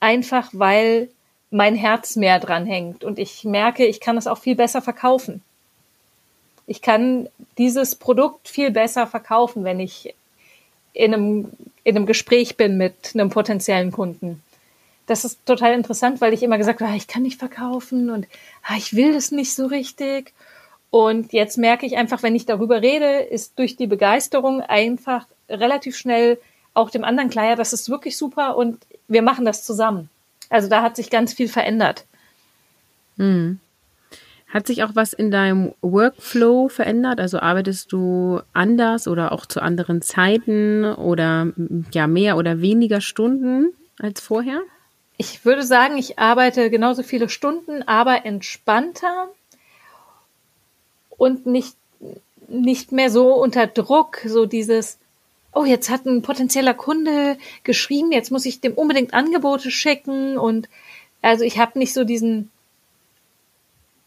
einfach 0.00 0.48
weil 0.54 1.10
mein 1.50 1.74
Herz 1.74 2.16
mehr 2.16 2.40
dran 2.40 2.64
hängt 2.64 3.04
und 3.04 3.18
ich 3.18 3.44
merke, 3.44 3.84
ich 3.84 4.00
kann 4.00 4.16
es 4.16 4.26
auch 4.26 4.38
viel 4.38 4.56
besser 4.56 4.80
verkaufen. 4.80 5.42
Ich 6.66 6.80
kann 6.80 7.28
dieses 7.58 7.94
Produkt 7.94 8.48
viel 8.48 8.70
besser 8.70 9.06
verkaufen, 9.06 9.64
wenn 9.64 9.80
ich 9.80 10.14
in 10.94 11.12
einem, 11.12 11.48
in 11.84 11.96
einem 11.96 12.06
Gespräch 12.06 12.56
bin 12.56 12.78
mit 12.78 13.12
einem 13.12 13.28
potenziellen 13.28 13.92
Kunden. 13.92 14.42
Das 15.08 15.24
ist 15.24 15.44
total 15.46 15.72
interessant, 15.72 16.20
weil 16.20 16.34
ich 16.34 16.42
immer 16.42 16.58
gesagt 16.58 16.82
habe, 16.82 16.92
ah, 16.92 16.94
ich 16.94 17.08
kann 17.08 17.22
nicht 17.22 17.38
verkaufen 17.38 18.10
und 18.10 18.26
ah, 18.62 18.76
ich 18.76 18.94
will 18.94 19.14
das 19.14 19.30
nicht 19.32 19.54
so 19.54 19.64
richtig. 19.64 20.34
Und 20.90 21.32
jetzt 21.32 21.56
merke 21.56 21.86
ich 21.86 21.96
einfach, 21.96 22.22
wenn 22.22 22.36
ich 22.36 22.44
darüber 22.44 22.82
rede, 22.82 23.20
ist 23.20 23.58
durch 23.58 23.74
die 23.74 23.86
Begeisterung 23.86 24.60
einfach 24.60 25.26
relativ 25.48 25.96
schnell 25.96 26.38
auch 26.74 26.90
dem 26.90 27.04
anderen 27.04 27.30
klar, 27.30 27.46
ja, 27.46 27.56
das 27.56 27.72
ist 27.72 27.88
wirklich 27.88 28.18
super 28.18 28.56
und 28.56 28.84
wir 29.08 29.22
machen 29.22 29.46
das 29.46 29.64
zusammen. 29.64 30.10
Also 30.50 30.68
da 30.68 30.82
hat 30.82 30.96
sich 30.96 31.08
ganz 31.08 31.32
viel 31.32 31.48
verändert. 31.48 32.04
Hm. 33.16 33.58
Hat 34.48 34.66
sich 34.66 34.82
auch 34.82 34.90
was 34.94 35.14
in 35.14 35.30
deinem 35.30 35.72
Workflow 35.80 36.68
verändert? 36.68 37.18
Also 37.18 37.38
arbeitest 37.38 37.92
du 37.92 38.40
anders 38.52 39.08
oder 39.08 39.32
auch 39.32 39.46
zu 39.46 39.62
anderen 39.62 40.02
Zeiten 40.02 40.84
oder 40.84 41.52
ja 41.92 42.06
mehr 42.06 42.36
oder 42.36 42.60
weniger 42.60 43.00
Stunden 43.00 43.72
als 43.98 44.20
vorher? 44.20 44.60
Ich 45.18 45.44
würde 45.44 45.64
sagen, 45.64 45.98
ich 45.98 46.18
arbeite 46.18 46.70
genauso 46.70 47.02
viele 47.02 47.28
Stunden, 47.28 47.82
aber 47.82 48.24
entspannter 48.24 49.28
und 51.10 51.44
nicht 51.46 51.76
nicht 52.50 52.92
mehr 52.92 53.10
so 53.10 53.34
unter 53.34 53.66
Druck, 53.66 54.22
so 54.24 54.46
dieses, 54.46 54.96
oh, 55.52 55.66
jetzt 55.66 55.90
hat 55.90 56.06
ein 56.06 56.22
potenzieller 56.22 56.72
Kunde 56.72 57.36
geschrieben, 57.62 58.10
jetzt 58.10 58.30
muss 58.30 58.46
ich 58.46 58.62
dem 58.62 58.72
unbedingt 58.72 59.12
Angebote 59.12 59.70
schicken 59.70 60.38
und 60.38 60.68
also 61.20 61.44
ich 61.44 61.58
habe 61.58 61.78
nicht 61.78 61.92
so 61.92 62.04
diesen 62.04 62.50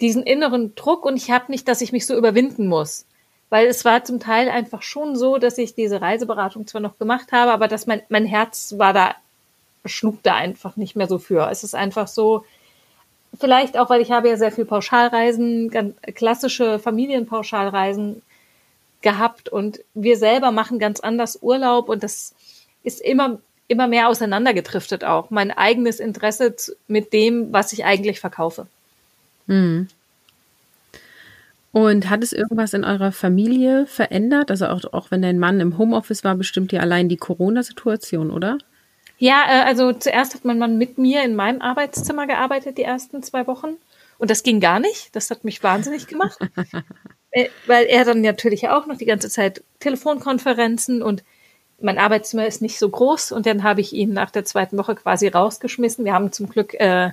diesen 0.01 0.23
inneren 0.23 0.73
Druck 0.75 1.05
und 1.05 1.15
ich 1.15 1.29
habe 1.29 1.51
nicht, 1.51 1.67
dass 1.67 1.81
ich 1.81 1.91
mich 1.91 2.05
so 2.07 2.17
überwinden 2.17 2.67
muss. 2.67 3.05
Weil 3.49 3.67
es 3.67 3.85
war 3.85 4.03
zum 4.03 4.19
Teil 4.19 4.49
einfach 4.49 4.81
schon 4.81 5.15
so, 5.15 5.37
dass 5.37 5.57
ich 5.57 5.75
diese 5.75 6.01
Reiseberatung 6.01 6.65
zwar 6.65 6.81
noch 6.81 6.97
gemacht 6.97 7.31
habe, 7.31 7.51
aber 7.51 7.67
dass 7.67 7.85
mein, 7.85 8.01
mein 8.09 8.25
Herz 8.25 8.75
war 8.77 8.93
da, 8.93 9.15
schlug 9.85 10.21
da 10.23 10.35
einfach 10.35 10.75
nicht 10.75 10.95
mehr 10.95 11.07
so 11.07 11.17
für. 11.17 11.49
Es 11.49 11.63
ist 11.63 11.75
einfach 11.75 12.07
so, 12.07 12.45
vielleicht 13.39 13.77
auch, 13.77 13.89
weil 13.89 14.01
ich 14.01 14.11
habe 14.11 14.29
ja 14.29 14.37
sehr 14.37 14.51
viel 14.51 14.65
Pauschalreisen, 14.65 15.69
ganz 15.69 15.95
klassische 16.15 16.79
Familienpauschalreisen 16.79 18.21
gehabt 19.01 19.49
und 19.49 19.79
wir 19.93 20.17
selber 20.17 20.51
machen 20.51 20.79
ganz 20.79 20.99
anders 20.99 21.39
Urlaub 21.41 21.89
und 21.89 22.03
das 22.03 22.35
ist 22.83 23.01
immer 23.01 23.39
immer 23.71 23.87
mehr 23.87 24.09
auseinandergedriftet 24.09 25.05
auch. 25.05 25.29
Mein 25.29 25.49
eigenes 25.49 26.01
Interesse 26.01 26.53
mit 26.87 27.13
dem, 27.13 27.53
was 27.53 27.71
ich 27.71 27.85
eigentlich 27.85 28.19
verkaufe. 28.19 28.67
Hm. 29.47 29.87
Und 31.71 32.09
hat 32.09 32.21
es 32.21 32.33
irgendwas 32.33 32.73
in 32.73 32.83
eurer 32.83 33.13
Familie 33.13 33.87
verändert? 33.87 34.51
Also 34.51 34.67
auch, 34.67 34.83
auch 34.91 35.09
wenn 35.09 35.21
dein 35.21 35.39
Mann 35.39 35.61
im 35.61 35.77
Homeoffice 35.77 36.25
war, 36.25 36.35
bestimmt 36.35 36.73
ja 36.73 36.81
allein 36.81 37.07
die 37.07 37.15
Corona-Situation, 37.15 38.29
oder? 38.29 38.57
Ja, 39.21 39.43
äh, 39.47 39.65
also 39.67 39.93
zuerst 39.93 40.33
hat 40.33 40.45
mein 40.45 40.57
Mann 40.57 40.79
mit 40.79 40.97
mir 40.97 41.23
in 41.23 41.35
meinem 41.35 41.61
Arbeitszimmer 41.61 42.25
gearbeitet, 42.25 42.79
die 42.79 42.83
ersten 42.83 43.21
zwei 43.21 43.45
Wochen. 43.45 43.77
Und 44.17 44.31
das 44.31 44.41
ging 44.41 44.59
gar 44.59 44.79
nicht. 44.79 45.15
Das 45.15 45.29
hat 45.29 45.43
mich 45.43 45.63
wahnsinnig 45.63 46.07
gemacht. 46.07 46.37
Äh, 47.33 47.47
weil 47.65 47.85
er 47.85 48.03
dann 48.03 48.19
natürlich 48.19 48.67
auch 48.67 48.87
noch 48.87 48.97
die 48.97 49.05
ganze 49.05 49.29
Zeit 49.29 49.63
Telefonkonferenzen 49.79 51.01
und 51.01 51.23
mein 51.79 51.97
Arbeitszimmer 51.97 52.45
ist 52.45 52.61
nicht 52.61 52.77
so 52.77 52.89
groß 52.89 53.31
und 53.31 53.45
dann 53.45 53.63
habe 53.63 53.79
ich 53.79 53.93
ihn 53.93 54.11
nach 54.11 54.31
der 54.31 54.43
zweiten 54.43 54.77
Woche 54.77 54.95
quasi 54.95 55.29
rausgeschmissen. 55.29 56.03
Wir 56.03 56.13
haben 56.13 56.33
zum 56.33 56.49
Glück 56.49 56.73
äh, 56.73 57.11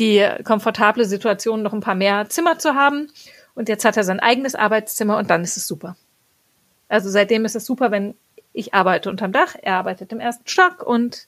die 0.00 0.28
komfortable 0.42 1.04
Situation, 1.04 1.62
noch 1.62 1.72
ein 1.72 1.78
paar 1.78 1.94
mehr 1.94 2.28
Zimmer 2.28 2.58
zu 2.58 2.74
haben. 2.74 3.08
Und 3.54 3.68
jetzt 3.68 3.84
hat 3.84 3.96
er 3.96 4.02
sein 4.02 4.18
eigenes 4.18 4.56
Arbeitszimmer 4.56 5.16
und 5.16 5.30
dann 5.30 5.44
ist 5.44 5.56
es 5.56 5.68
super. 5.68 5.94
Also 6.88 7.08
seitdem 7.08 7.44
ist 7.44 7.54
es 7.54 7.64
super, 7.64 7.92
wenn 7.92 8.16
ich 8.52 8.74
arbeite 8.74 9.10
unterm 9.10 9.32
Dach, 9.32 9.56
er 9.60 9.74
arbeitet 9.74 10.12
im 10.12 10.20
ersten 10.20 10.46
Stock 10.46 10.82
und 10.82 11.26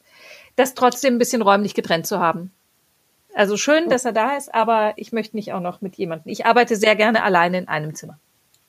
das 0.56 0.74
trotzdem 0.74 1.14
ein 1.14 1.18
bisschen 1.18 1.42
räumlich 1.42 1.74
getrennt 1.74 2.06
zu 2.06 2.20
haben. 2.20 2.52
Also 3.34 3.56
schön, 3.56 3.88
dass 3.88 4.04
er 4.04 4.12
da 4.12 4.36
ist, 4.36 4.54
aber 4.54 4.92
ich 4.96 5.12
möchte 5.12 5.36
nicht 5.36 5.52
auch 5.52 5.60
noch 5.60 5.80
mit 5.80 5.96
jemandem. 5.96 6.30
Ich 6.30 6.46
arbeite 6.46 6.76
sehr 6.76 6.94
gerne 6.94 7.24
alleine 7.24 7.58
in 7.58 7.68
einem 7.68 7.94
Zimmer. 7.94 8.18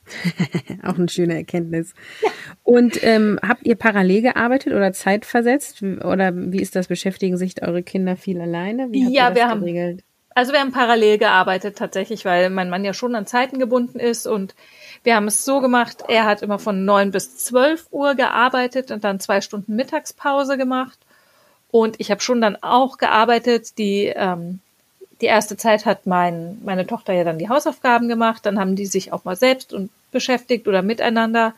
auch 0.83 0.97
eine 0.97 1.09
schöne 1.09 1.35
Erkenntnis. 1.35 1.93
Ja. 2.21 2.29
Und 2.63 3.03
ähm, 3.03 3.39
habt 3.41 3.65
ihr 3.65 3.75
parallel 3.75 4.21
gearbeitet 4.24 4.74
oder 4.74 4.93
zeitversetzt? 4.93 5.81
Oder 5.81 6.31
wie 6.35 6.62
ist 6.62 6.75
das? 6.75 6.88
Beschäftigen 6.88 7.38
sich 7.38 7.62
eure 7.62 7.83
Kinder 7.83 8.15
viel 8.15 8.39
alleine? 8.41 8.91
Wie 8.91 9.12
ja, 9.12 9.35
wir 9.35 9.47
geregelt? 9.55 10.03
Also 10.36 10.51
wir 10.51 10.60
haben 10.60 10.74
parallel 10.74 11.18
gearbeitet 11.18 11.77
tatsächlich, 11.77 12.25
weil 12.25 12.50
mein 12.50 12.70
Mann 12.70 12.84
ja 12.84 12.94
schon 12.94 13.15
an 13.15 13.25
Zeiten 13.25 13.58
gebunden 13.58 14.00
ist 14.00 14.27
und 14.27 14.54
wir 15.04 15.15
haben 15.15 15.27
es 15.27 15.46
so 15.46 15.62
gemacht, 15.62 16.04
er 16.10 16.25
hat 16.25 16.42
immer 16.42 16.60
von 16.60 16.84
neun 16.84 17.12
bis 17.12 17.38
zwölf 17.38 17.88
Uhr 17.89 18.15
gearbeitet 18.15 18.92
und 18.92 19.06
dann 19.06 19.22
zwei 19.22 19.39
Stunden 19.39 19.75
Mittagspause 19.77 20.58
gemacht. 20.58 21.00
Und 21.72 22.00
ich 22.00 22.12
habe 22.12 22.22
schon 22.22 22.42
dann 22.42 22.58
auch 22.62 22.98
gearbeitet. 22.98 23.77
Die, 23.77 24.06
ähm, 24.06 24.60
die 25.22 25.27
erste 25.27 25.56
Zeit 25.56 25.86
hat 25.86 26.06
mein, 26.06 26.58
meine 26.65 26.86
Tochter 26.86 27.13
ja 27.13 27.24
dann 27.24 27.39
die 27.39 27.50
Hausaufgaben 27.50 28.10
gemacht. 28.10 28.46
Dann 28.46 28.60
haben 28.60 28.75
die 28.75 28.88
sich 28.88 29.13
auch 29.13 29.24
mal 29.24 29.36
selbst 29.38 29.74
und 29.74 29.89
beschäftigt 30.12 30.68
oder 30.68 30.82
miteinander, 30.82 31.54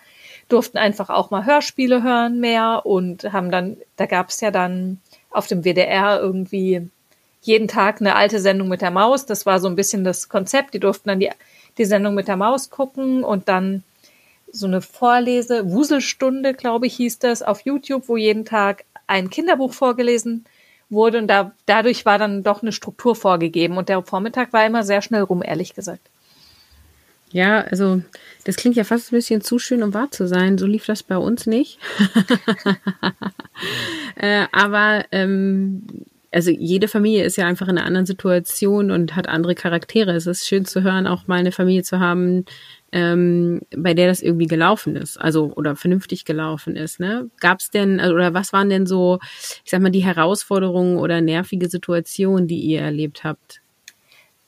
durften 0.50 0.78
einfach 0.78 1.10
auch 1.10 1.32
mal 1.32 1.46
Hörspiele 1.46 2.04
hören 2.04 2.40
mehr 2.40 2.86
und 2.86 3.32
haben 3.32 3.50
dann, 3.50 3.78
da 3.96 4.06
gab 4.06 4.30
es 4.30 4.42
ja 4.42 4.52
dann 4.52 5.00
auf 5.32 5.48
dem 5.48 5.64
WDR 5.64 6.20
irgendwie 6.20 6.90
jeden 7.48 7.68
Tag 7.68 8.02
eine 8.02 8.16
alte 8.16 8.40
Sendung 8.40 8.68
mit 8.68 8.82
der 8.82 8.92
Maus. 8.92 9.26
Das 9.26 9.46
war 9.46 9.60
so 9.60 9.68
ein 9.68 9.76
bisschen 9.76 10.04
das 10.04 10.30
Konzept. 10.30 10.74
Die 10.74 10.80
durften 10.80 11.10
dann 11.10 11.20
die, 11.20 11.30
die 11.78 11.86
Sendung 11.86 12.14
mit 12.14 12.28
der 12.28 12.38
Maus 12.38 12.70
gucken 12.70 13.24
und 13.24 13.48
dann 13.48 13.84
so 14.52 14.68
eine 14.68 14.82
Vorlese, 14.82 15.70
Wuselstunde, 15.72 16.54
glaube 16.54 16.88
ich, 16.88 16.96
hieß 16.96 17.20
das, 17.20 17.42
auf 17.42 17.62
YouTube, 17.62 18.08
wo 18.08 18.18
jeden 18.18 18.46
Tag 18.46 18.86
ein 19.08 19.30
Kinderbuch 19.30 19.74
vorgelesen 19.74 20.46
wurde 20.90 21.18
und 21.18 21.28
da, 21.28 21.52
dadurch 21.66 22.06
war 22.06 22.18
dann 22.18 22.44
doch 22.44 22.62
eine 22.62 22.72
Struktur 22.72 23.16
vorgegeben 23.16 23.78
und 23.78 23.90
der 23.90 24.02
Vormittag 24.04 24.54
war 24.54 24.66
immer 24.66 24.84
sehr 24.84 25.02
schnell 25.02 25.22
rum, 25.22 25.44
ehrlich 25.44 25.74
gesagt. 25.74 26.10
Ja, 27.32 27.62
also 27.62 28.02
das 28.46 28.56
klingt 28.56 28.78
ja 28.78 28.86
fast 28.86 29.12
ein 29.12 29.18
bisschen 29.18 29.42
zu 29.42 29.60
schön, 29.60 29.84
um 29.84 29.94
wahr 29.94 30.12
zu 30.12 30.28
sein. 30.28 30.58
So 30.58 30.66
lief 30.66 30.86
das 30.86 31.04
bei 31.04 31.18
uns 31.18 31.46
nicht. 31.46 31.78
äh, 34.16 34.46
aber 34.54 35.04
ähm, 35.12 35.84
also 36.32 36.52
jede 36.52 36.88
Familie 36.88 37.24
ist 37.24 37.38
ja 37.38 37.46
einfach 37.46 37.68
in 37.68 37.78
einer 37.78 37.88
anderen 37.88 38.06
Situation 38.06 38.92
und 38.92 39.16
hat 39.16 39.28
andere 39.28 39.56
Charaktere. 39.56 40.12
Es 40.12 40.28
ist 40.28 40.48
schön 40.48 40.66
zu 40.66 40.84
hören, 40.84 41.08
auch 41.08 41.28
mal 41.28 41.40
eine 41.40 41.52
Familie 41.52 41.84
zu 41.84 42.00
haben, 42.00 42.46
ähm, 42.92 43.62
bei 43.76 43.94
der 43.94 44.08
das 44.08 44.22
irgendwie 44.22 44.48
gelaufen 44.48 44.96
ist, 44.96 45.18
also 45.18 45.54
oder 45.56 45.76
vernünftig 45.76 46.26
gelaufen 46.26 46.76
ist. 46.76 47.00
Ne? 47.00 47.30
Gab 47.40 47.60
es 47.60 47.70
denn 47.70 48.00
also, 48.00 48.16
oder 48.16 48.34
was 48.34 48.54
waren 48.54 48.70
denn 48.70 48.86
so, 48.86 49.20
ich 49.64 49.72
sag 49.72 49.82
mal, 49.82 49.90
die 49.90 50.06
Herausforderungen 50.06 50.98
oder 50.98 51.22
nervige 51.22 51.70
Situationen, 51.70 52.48
die 52.48 52.60
ihr 52.60 52.82
erlebt 52.82 53.24
habt? 53.24 53.62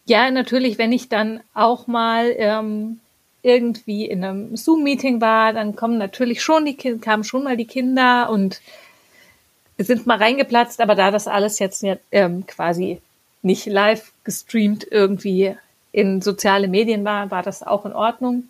Ja, 0.05 0.31
natürlich, 0.31 0.77
wenn 0.77 0.91
ich 0.91 1.07
dann 1.07 1.41
auch 1.53 1.87
mal 1.87 2.33
ähm, 2.37 2.99
irgendwie 3.41 4.05
in 4.05 4.23
einem 4.23 4.55
Zoom-Meeting 4.55 5.21
war, 5.21 5.53
dann 5.53 5.75
kommen 5.75 5.97
natürlich 5.97 6.41
schon 6.41 6.65
die 6.65 6.75
Kinder, 6.75 6.99
kamen 6.99 7.23
schon 7.23 7.43
mal 7.43 7.57
die 7.57 7.67
Kinder 7.67 8.29
und 8.29 8.61
sind 9.85 10.05
mal 10.05 10.17
reingeplatzt, 10.17 10.81
aber 10.81 10.95
da 10.95 11.11
das 11.11 11.27
alles 11.27 11.59
jetzt 11.59 11.85
ähm, 12.11 12.45
quasi 12.45 13.01
nicht 13.41 13.65
live 13.65 14.11
gestreamt 14.23 14.85
irgendwie 14.89 15.55
in 15.91 16.21
soziale 16.21 16.67
Medien 16.67 17.05
war, 17.05 17.31
war 17.31 17.43
das 17.43 17.63
auch 17.63 17.85
in 17.85 17.93
Ordnung. 17.93 18.49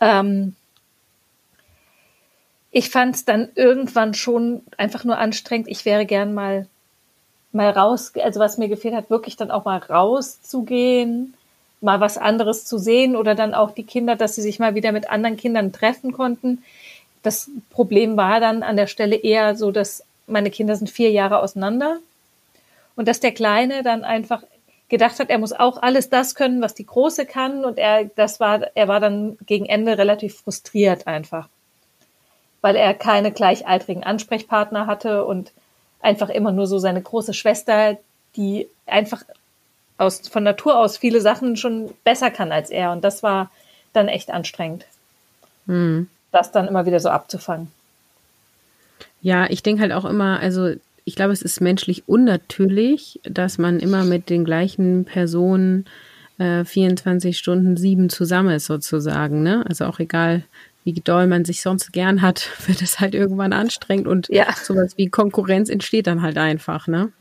Ähm, 0.00 0.54
ich 2.70 2.90
fand 2.90 3.16
es 3.16 3.24
dann 3.24 3.48
irgendwann 3.54 4.12
schon 4.12 4.62
einfach 4.76 5.04
nur 5.04 5.16
anstrengend. 5.18 5.68
Ich 5.68 5.84
wäre 5.84 6.04
gern 6.04 6.34
mal 6.34 6.66
mal 7.52 7.70
raus, 7.70 8.12
also 8.22 8.38
was 8.38 8.58
mir 8.58 8.68
gefehlt 8.68 8.94
hat, 8.94 9.08
wirklich 9.08 9.36
dann 9.36 9.50
auch 9.50 9.64
mal 9.64 9.78
rauszugehen, 9.78 11.32
mal 11.80 12.00
was 12.00 12.18
anderes 12.18 12.66
zu 12.66 12.76
sehen 12.76 13.16
oder 13.16 13.34
dann 13.34 13.54
auch 13.54 13.70
die 13.70 13.84
Kinder, 13.84 14.14
dass 14.14 14.34
sie 14.34 14.42
sich 14.42 14.58
mal 14.58 14.74
wieder 14.74 14.92
mit 14.92 15.08
anderen 15.08 15.38
Kindern 15.38 15.72
treffen 15.72 16.12
konnten. 16.12 16.62
Das 17.22 17.50
Problem 17.70 18.16
war 18.18 18.40
dann 18.40 18.62
an 18.62 18.76
der 18.76 18.86
Stelle 18.86 19.16
eher 19.16 19.56
so, 19.56 19.70
dass 19.70 20.04
meine 20.26 20.50
Kinder 20.50 20.76
sind 20.76 20.90
vier 20.90 21.10
Jahre 21.10 21.40
auseinander 21.40 21.98
und 22.94 23.08
dass 23.08 23.20
der 23.20 23.32
Kleine 23.32 23.82
dann 23.82 24.04
einfach 24.04 24.42
gedacht 24.88 25.18
hat, 25.18 25.30
er 25.30 25.38
muss 25.38 25.52
auch 25.52 25.82
alles 25.82 26.10
das 26.10 26.34
können, 26.34 26.62
was 26.62 26.74
die 26.74 26.86
Große 26.86 27.26
kann 27.26 27.64
und 27.64 27.78
er, 27.78 28.04
das 28.04 28.40
war, 28.40 28.68
er 28.74 28.88
war 28.88 29.00
dann 29.00 29.36
gegen 29.46 29.66
Ende 29.66 29.98
relativ 29.98 30.38
frustriert 30.40 31.06
einfach, 31.06 31.48
weil 32.60 32.76
er 32.76 32.94
keine 32.94 33.32
gleichaltrigen 33.32 34.04
Ansprechpartner 34.04 34.86
hatte 34.86 35.24
und 35.24 35.52
einfach 36.00 36.28
immer 36.28 36.52
nur 36.52 36.66
so 36.66 36.78
seine 36.78 37.02
große 37.02 37.34
Schwester, 37.34 37.96
die 38.36 38.68
einfach 38.86 39.24
aus, 39.98 40.28
von 40.28 40.44
Natur 40.44 40.78
aus 40.78 40.96
viele 40.96 41.20
Sachen 41.20 41.56
schon 41.56 41.92
besser 42.04 42.30
kann 42.30 42.52
als 42.52 42.70
er. 42.70 42.92
Und 42.92 43.02
das 43.02 43.22
war 43.22 43.50
dann 43.92 44.08
echt 44.08 44.30
anstrengend, 44.30 44.84
hm. 45.66 46.08
das 46.32 46.52
dann 46.52 46.68
immer 46.68 46.86
wieder 46.86 47.00
so 47.00 47.08
abzufangen. 47.08 47.72
Ja, 49.20 49.46
ich 49.50 49.62
denke 49.62 49.82
halt 49.82 49.92
auch 49.92 50.04
immer, 50.04 50.40
also 50.40 50.74
ich 51.04 51.14
glaube, 51.14 51.32
es 51.32 51.42
ist 51.42 51.60
menschlich 51.60 52.08
unnatürlich, 52.08 53.20
dass 53.22 53.58
man 53.58 53.78
immer 53.78 54.04
mit 54.04 54.28
den 54.28 54.44
gleichen 54.44 55.04
Personen 55.04 55.86
äh, 56.38 56.64
24 56.64 57.38
Stunden 57.38 57.76
sieben 57.76 58.10
zusammen 58.10 58.50
ist 58.50 58.66
sozusagen. 58.66 59.42
Ne? 59.42 59.64
Also 59.68 59.86
auch 59.86 60.00
egal, 60.00 60.42
wie 60.84 60.92
doll 60.92 61.26
man 61.26 61.44
sich 61.44 61.62
sonst 61.62 61.92
gern 61.92 62.22
hat, 62.22 62.50
wird 62.66 62.82
es 62.82 63.00
halt 63.00 63.14
irgendwann 63.14 63.52
anstrengend 63.52 64.06
und 64.06 64.28
ja. 64.28 64.46
sowas 64.52 64.96
wie 64.96 65.08
Konkurrenz 65.08 65.68
entsteht 65.68 66.06
dann 66.06 66.22
halt 66.22 66.38
einfach, 66.38 66.86
ne? 66.86 67.12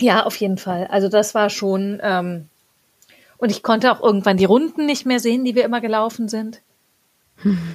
Ja, 0.00 0.24
auf 0.24 0.36
jeden 0.36 0.58
Fall. 0.58 0.86
Also 0.88 1.08
das 1.08 1.34
war 1.34 1.50
schon, 1.50 1.98
ähm, 2.02 2.48
und 3.36 3.50
ich 3.50 3.62
konnte 3.62 3.90
auch 3.90 4.02
irgendwann 4.02 4.36
die 4.36 4.44
Runden 4.44 4.86
nicht 4.86 5.06
mehr 5.06 5.18
sehen, 5.18 5.44
die 5.44 5.54
wir 5.54 5.64
immer 5.64 5.80
gelaufen 5.80 6.28
sind. 6.28 6.60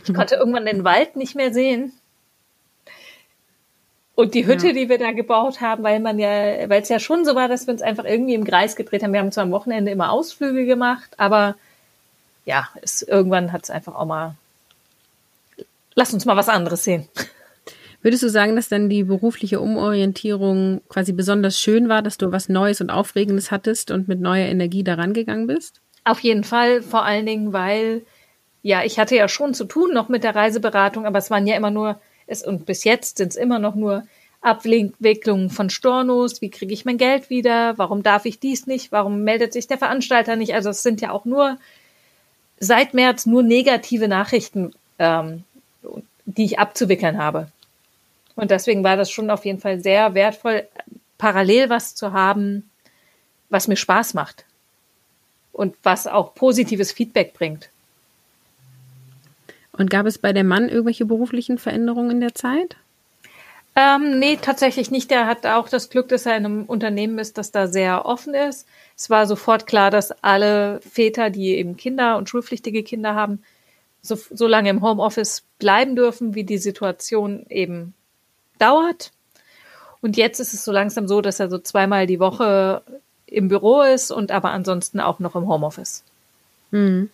Ich 0.05 0.13
konnte 0.13 0.35
irgendwann 0.35 0.65
den 0.65 0.83
Wald 0.83 1.15
nicht 1.15 1.35
mehr 1.35 1.53
sehen. 1.53 1.93
Und 4.15 4.35
die 4.35 4.45
Hütte, 4.45 4.67
ja. 4.67 4.73
die 4.73 4.89
wir 4.89 4.99
da 4.99 5.11
gebaut 5.11 5.59
haben, 5.59 5.83
weil 5.83 5.99
man 5.99 6.19
ja, 6.19 6.29
weil 6.69 6.81
es 6.81 6.89
ja 6.89 6.99
schon 6.99 7.25
so 7.25 7.33
war, 7.33 7.47
dass 7.47 7.65
wir 7.65 7.73
uns 7.73 7.81
einfach 7.81 8.05
irgendwie 8.05 8.35
im 8.35 8.43
Kreis 8.43 8.75
gedreht 8.75 9.03
haben. 9.03 9.13
Wir 9.13 9.19
haben 9.19 9.31
zwar 9.31 9.43
am 9.43 9.51
Wochenende 9.51 9.91
immer 9.91 10.11
Ausflüge 10.11 10.65
gemacht, 10.65 11.09
aber 11.17 11.55
ja, 12.45 12.69
es, 12.81 13.01
irgendwann 13.01 13.51
hat 13.51 13.63
es 13.63 13.69
einfach 13.69 13.95
auch 13.95 14.05
mal 14.05 14.35
lass 15.95 16.13
uns 16.13 16.25
mal 16.25 16.37
was 16.37 16.49
anderes 16.49 16.83
sehen. 16.83 17.07
Würdest 18.01 18.23
du 18.23 18.29
sagen, 18.29 18.55
dass 18.55 18.67
dann 18.67 18.89
die 18.89 19.03
berufliche 19.03 19.61
Umorientierung 19.61 20.81
quasi 20.89 21.13
besonders 21.13 21.57
schön 21.57 21.87
war, 21.87 22.01
dass 22.01 22.17
du 22.17 22.31
was 22.31 22.49
Neues 22.49 22.81
und 22.81 22.89
Aufregendes 22.89 23.49
hattest 23.49 23.91
und 23.91 24.09
mit 24.09 24.19
neuer 24.19 24.47
Energie 24.47 24.83
daran 24.83 25.13
gegangen 25.13 25.47
bist? 25.47 25.79
Auf 26.03 26.19
jeden 26.19 26.43
Fall, 26.43 26.81
vor 26.81 27.05
allen 27.05 27.25
Dingen, 27.25 27.53
weil 27.53 28.01
ja, 28.61 28.83
ich 28.83 28.99
hatte 28.99 29.15
ja 29.15 29.29
schon 29.29 29.53
zu 29.53 29.65
tun 29.65 29.93
noch 29.93 30.09
mit 30.09 30.23
der 30.23 30.35
Reiseberatung, 30.35 31.05
aber 31.05 31.19
es 31.19 31.31
waren 31.31 31.47
ja 31.47 31.55
immer 31.55 31.71
nur, 31.71 31.99
es, 32.27 32.43
und 32.43 32.65
bis 32.65 32.83
jetzt 32.83 33.17
sind 33.17 33.29
es 33.29 33.35
immer 33.35 33.59
noch 33.59 33.75
nur 33.75 34.03
Abwicklungen 34.41 35.49
von 35.49 35.69
Stornos, 35.69 36.41
wie 36.41 36.49
kriege 36.49 36.73
ich 36.73 36.85
mein 36.85 36.97
Geld 36.97 37.29
wieder, 37.29 37.77
warum 37.77 38.03
darf 38.03 38.25
ich 38.25 38.39
dies 38.39 38.67
nicht, 38.67 38.91
warum 38.91 39.23
meldet 39.23 39.53
sich 39.53 39.67
der 39.67 39.77
Veranstalter 39.77 40.35
nicht. 40.35 40.53
Also 40.53 40.69
es 40.69 40.83
sind 40.83 41.01
ja 41.01 41.11
auch 41.11 41.25
nur 41.25 41.57
seit 42.59 42.93
März 42.93 43.25
nur 43.25 43.41
negative 43.41 44.07
Nachrichten, 44.07 44.73
ähm, 44.99 45.43
die 46.25 46.45
ich 46.45 46.59
abzuwickeln 46.59 47.17
habe. 47.17 47.47
Und 48.35 48.51
deswegen 48.51 48.83
war 48.83 48.97
das 48.97 49.11
schon 49.11 49.29
auf 49.29 49.45
jeden 49.45 49.59
Fall 49.59 49.79
sehr 49.79 50.13
wertvoll, 50.13 50.67
parallel 51.17 51.69
was 51.69 51.95
zu 51.95 52.11
haben, 52.11 52.69
was 53.49 53.67
mir 53.67 53.75
Spaß 53.75 54.13
macht 54.13 54.45
und 55.51 55.75
was 55.83 56.07
auch 56.07 56.33
positives 56.33 56.91
Feedback 56.91 57.33
bringt. 57.33 57.69
Und 59.77 59.89
gab 59.89 60.05
es 60.05 60.17
bei 60.17 60.33
dem 60.33 60.47
Mann 60.47 60.69
irgendwelche 60.69 61.05
beruflichen 61.05 61.57
Veränderungen 61.57 62.11
in 62.11 62.21
der 62.21 62.35
Zeit? 62.35 62.77
Ähm, 63.75 64.19
nee, 64.19 64.37
tatsächlich 64.39 64.91
nicht. 64.91 65.09
Der 65.09 65.25
hat 65.25 65.47
auch 65.47 65.67
das 65.67 65.89
Glück, 65.89 66.09
dass 66.09 66.27
er 66.27 66.37
in 66.37 66.45
einem 66.45 66.63
Unternehmen 66.65 67.17
ist, 67.17 67.39
das 67.39 67.51
da 67.51 67.67
sehr 67.67 68.05
offen 68.05 68.35
ist. 68.35 68.67
Es 68.95 69.09
war 69.09 69.25
sofort 69.25 69.65
klar, 69.65 69.89
dass 69.89 70.11
alle 70.23 70.79
Väter, 70.81 71.31
die 71.31 71.55
eben 71.57 71.75
Kinder 71.75 72.17
und 72.17 72.29
schulpflichtige 72.29 72.83
Kinder 72.83 73.15
haben, 73.15 73.43
so, 74.03 74.15
so 74.15 74.47
lange 74.47 74.69
im 74.69 74.81
Homeoffice 74.81 75.43
bleiben 75.57 75.95
dürfen, 75.95 76.35
wie 76.35 76.43
die 76.43 76.59
Situation 76.59 77.45
eben 77.49 77.95
dauert. 78.59 79.11
Und 80.01 80.17
jetzt 80.17 80.39
ist 80.39 80.53
es 80.53 80.63
so 80.65 80.71
langsam 80.71 81.07
so, 81.07 81.21
dass 81.21 81.39
er 81.39 81.49
so 81.49 81.57
zweimal 81.57 82.05
die 82.05 82.19
Woche 82.19 82.83
im 83.25 83.47
Büro 83.47 83.81
ist 83.81 84.11
und 84.11 84.31
aber 84.31 84.51
ansonsten 84.51 84.99
auch 84.99 85.19
noch 85.19 85.35
im 85.35 85.47
Homeoffice. 85.47 86.03
Hm. 86.71 87.09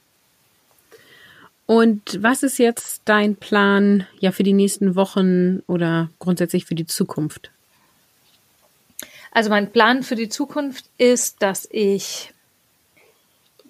Und 1.70 2.24
was 2.24 2.42
ist 2.42 2.58
jetzt 2.58 3.04
dein 3.06 3.36
Plan 3.36 4.08
ja 4.20 4.32
für 4.32 4.42
die 4.42 4.54
nächsten 4.54 4.96
Wochen 4.96 5.60
oder 5.68 6.10
grundsätzlich 6.18 6.66
für 6.66 6.74
die 6.74 6.88
Zukunft? 6.88 7.52
Also 9.32 9.52
mein 9.52 9.72
Plan 9.72 10.02
für 10.02 10.16
die 10.16 10.30
Zukunft 10.30 10.86
ist, 10.98 11.44
dass 11.44 11.68
ich 11.70 12.34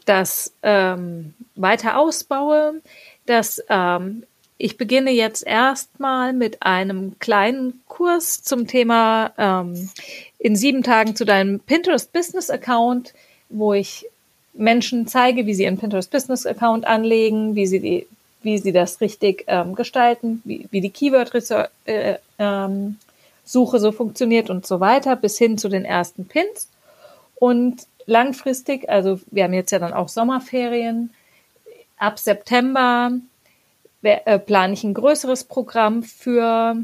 das 0.06 0.54
ähm, 0.64 1.34
weiter 1.56 1.98
ausbaue, 1.98 2.82
dass 3.26 3.62
ähm, 3.68 4.24
ich 4.58 4.78
beginne 4.78 5.12
jetzt 5.12 5.46
erstmal 5.46 6.32
mit 6.32 6.64
einem 6.64 7.20
kleinen 7.20 7.82
Kurs 7.90 8.42
zum 8.42 8.66
Thema 8.66 9.34
ähm, 9.38 9.90
in 10.38 10.56
sieben 10.56 10.84
Tagen 10.84 11.18
zu 11.18 11.26
deinem 11.26 11.60
Pinterest 11.60 12.14
Business 12.14 12.50
Account, 12.50 13.14
wo 13.50 13.74
ich 13.74 14.06
Menschen 14.54 15.08
zeige, 15.08 15.46
wie 15.46 15.54
sie 15.54 15.64
ihren 15.64 15.78
Pinterest 15.78 16.12
Business 16.12 16.46
Account 16.46 16.86
anlegen, 16.86 17.56
wie 17.56 17.68
sie 17.68 17.80
die, 17.80 18.08
wie 18.42 18.58
sie 18.58 18.72
das 18.72 19.02
richtig 19.02 19.46
ähm, 19.48 19.76
gestalten, 19.76 20.42
wie, 20.44 20.68
wie 20.72 20.82
die 20.82 20.90
Keyword 20.90 21.34
äh, 21.86 22.16
ähm, 22.38 22.98
Suche 23.46 23.80
so 23.80 23.92
funktioniert 23.92 24.50
und 24.50 24.66
so 24.66 24.80
weiter, 24.80 25.16
bis 25.16 25.38
hin 25.38 25.58
zu 25.58 25.70
den 25.70 25.86
ersten 25.86 26.26
Pins. 26.26 26.70
Und 27.36 27.88
langfristig, 28.06 28.90
also 28.90 29.20
wir 29.32 29.46
haben 29.46 29.54
jetzt 29.54 29.72
ja 29.72 29.80
dann 29.80 29.94
auch 29.94 30.10
Sommerferien, 30.10 31.12
ab 31.98 32.20
September 32.20 33.12
äh, 34.02 34.40
plane 34.40 34.74
ich 34.74 34.84
ein 34.84 34.94
größeres 34.94 35.44
Programm 35.46 36.04
für 36.04 36.78